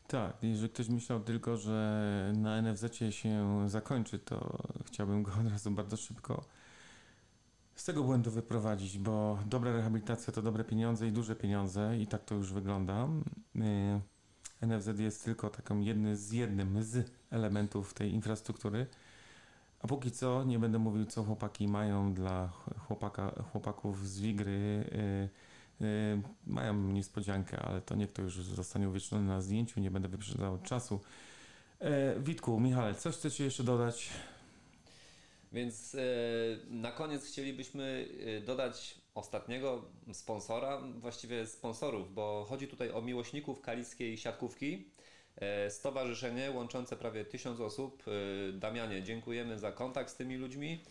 Tak, 0.06 0.36
jeżeli 0.42 0.68
ktoś 0.68 0.88
myślał 0.88 1.20
tylko, 1.20 1.56
że 1.56 2.32
na 2.36 2.62
NFZ 2.62 2.84
się 3.10 3.64
zakończy, 3.66 4.18
to 4.18 4.58
chciałbym 4.86 5.22
go 5.22 5.32
od 5.40 5.48
razu 5.52 5.70
bardzo 5.70 5.96
szybko 5.96 6.44
z 7.76 7.84
tego 7.84 8.04
błędu 8.04 8.30
wyprowadzić, 8.30 8.98
bo 8.98 9.38
dobra 9.46 9.72
rehabilitacja 9.72 10.32
to 10.32 10.42
dobre 10.42 10.64
pieniądze 10.64 11.08
i 11.08 11.12
duże 11.12 11.36
pieniądze 11.36 11.98
i 11.98 12.06
tak 12.06 12.24
to 12.24 12.34
już 12.34 12.52
wygląda. 12.52 13.08
Yy, 13.54 14.00
NFZ 14.66 14.98
jest 14.98 15.24
tylko 15.24 15.50
taką 15.50 15.80
jedny 15.80 16.16
z 16.16 16.32
jednym 16.32 16.82
z 16.82 17.10
elementów 17.30 17.94
tej 17.94 18.12
infrastruktury. 18.12 18.86
A 19.80 19.86
póki 19.86 20.10
co 20.10 20.44
nie 20.44 20.58
będę 20.58 20.78
mówił, 20.78 21.06
co 21.06 21.24
chłopaki 21.24 21.68
mają 21.68 22.14
dla 22.14 22.48
chłopaka, 22.78 23.42
chłopaków 23.52 24.08
z 24.08 24.20
Wigry. 24.20 24.90
Yy, 24.92 25.28
Yy, 25.80 26.22
mają 26.46 26.74
niespodziankę, 26.74 27.58
ale 27.58 27.80
to 27.80 27.94
niech 27.94 28.12
to 28.12 28.22
już 28.22 28.34
zostanie 28.36 28.88
uwiecznione 28.88 29.26
na 29.26 29.40
zdjęciu, 29.40 29.80
nie 29.80 29.90
będę 29.90 30.08
wyprzedzał 30.08 30.58
czasu. 30.58 31.00
E, 31.80 32.20
Witku, 32.20 32.60
Michale, 32.60 32.94
coś 32.94 33.14
chcecie 33.14 33.44
jeszcze 33.44 33.64
dodać? 33.64 34.10
Więc 35.54 35.94
e, 35.94 35.98
na 36.70 36.92
koniec 36.92 37.26
chcielibyśmy 37.26 38.08
e, 38.26 38.40
dodać 38.40 38.94
ostatniego 39.14 39.84
sponsora, 40.12 40.82
właściwie 40.98 41.46
sponsorów, 41.46 42.14
bo 42.14 42.46
chodzi 42.48 42.68
tutaj 42.68 42.90
o 42.90 43.02
miłośników 43.02 43.60
kaliskiej 43.60 44.18
siatkówki. 44.18 44.90
E, 45.36 45.70
Stowarzyszenie 45.70 46.50
łączące 46.50 46.96
prawie 46.96 47.24
tysiąc 47.24 47.60
osób. 47.60 48.04
Damianie, 48.52 49.02
dziękujemy 49.02 49.58
za 49.58 49.72
kontakt 49.72 50.10
z 50.10 50.16
tymi 50.16 50.36
ludźmi, 50.36 50.84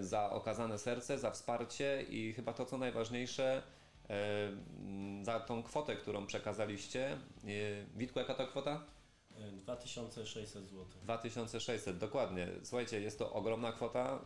za 0.00 0.30
okazane 0.30 0.78
serce, 0.78 1.18
za 1.18 1.30
wsparcie 1.30 2.02
i 2.10 2.32
chyba 2.32 2.52
to, 2.52 2.66
co 2.66 2.78
najważniejsze, 2.78 3.62
za 5.22 5.40
tą 5.40 5.62
kwotę, 5.62 5.96
którą 5.96 6.26
przekazaliście. 6.26 7.18
Witku, 7.96 8.18
jaka 8.18 8.34
to 8.34 8.46
kwota? 8.46 8.86
Y, 9.48 9.52
2600 9.52 10.68
zł. 10.68 10.86
2600, 11.02 11.98
dokładnie. 11.98 12.48
Słuchajcie, 12.62 13.00
jest 13.00 13.18
to 13.18 13.32
ogromna 13.32 13.72
kwota. 13.72 14.24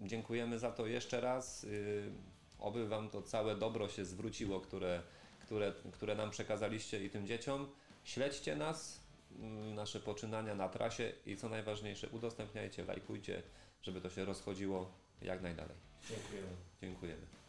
Yy, 0.00 0.08
dziękujemy 0.08 0.58
za 0.58 0.72
to 0.72 0.86
jeszcze 0.86 1.20
raz. 1.20 1.62
Yy, 1.62 2.12
oby 2.58 2.88
Wam 2.88 3.10
to 3.10 3.22
całe 3.22 3.56
dobro 3.56 3.88
się 3.88 4.04
zwróciło, 4.04 4.60
które, 4.60 5.02
które, 5.40 5.72
które 5.92 6.14
nam 6.14 6.30
przekazaliście 6.30 7.04
i 7.04 7.10
tym 7.10 7.26
dzieciom. 7.26 7.68
Śledźcie 8.04 8.56
nas, 8.56 9.00
yy, 9.38 9.74
nasze 9.74 10.00
poczynania 10.00 10.54
na 10.54 10.68
trasie 10.68 11.12
i 11.26 11.36
co 11.36 11.48
najważniejsze, 11.48 12.08
udostępniajcie, 12.08 12.84
lajkujcie, 12.84 13.42
żeby 13.82 14.00
to 14.00 14.10
się 14.10 14.24
rozchodziło 14.24 14.92
jak 15.22 15.42
najdalej. 15.42 15.76
Dziękujemy. 16.08 16.56
Dziękujemy. 16.80 17.39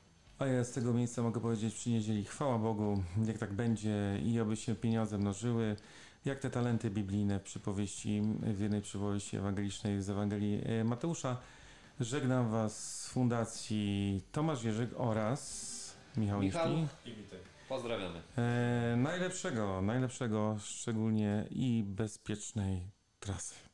A 0.41 0.45
ja 0.45 0.63
z 0.63 0.71
tego 0.71 0.93
miejsca 0.93 1.21
mogę 1.21 1.41
powiedzieć 1.41 1.73
przy 1.73 1.89
niedzieli 1.89 2.25
chwała 2.25 2.57
Bogu, 2.57 3.03
jak 3.25 3.37
tak 3.37 3.53
będzie 3.53 4.19
i 4.23 4.39
oby 4.39 4.55
się 4.55 4.75
pieniądze 4.75 5.17
mnożyły, 5.17 5.75
jak 6.25 6.39
te 6.39 6.49
talenty 6.49 6.89
biblijne 6.89 7.39
w 7.39 7.43
przypowieści, 7.43 8.21
w 8.41 8.59
jednej 8.59 8.81
przypowieści 8.81 9.37
ewangelicznej 9.37 10.01
z 10.01 10.09
Ewangelii 10.09 10.61
e, 10.65 10.83
Mateusza. 10.83 11.37
Żegnam 11.99 12.49
Was 12.49 13.01
z 13.01 13.09
Fundacji 13.09 14.21
Tomasz 14.31 14.63
Jerzyk 14.63 14.89
oraz 14.97 15.97
Michał, 16.17 16.41
Michał. 16.41 16.69
I 17.05 17.13
Witek. 17.15 17.41
Pozdrawiamy. 17.69 18.21
E, 18.37 18.95
najlepszego, 18.97 19.81
najlepszego 19.81 20.57
szczególnie 20.59 21.47
i 21.49 21.83
bezpiecznej 21.87 22.81
trasy. 23.19 23.70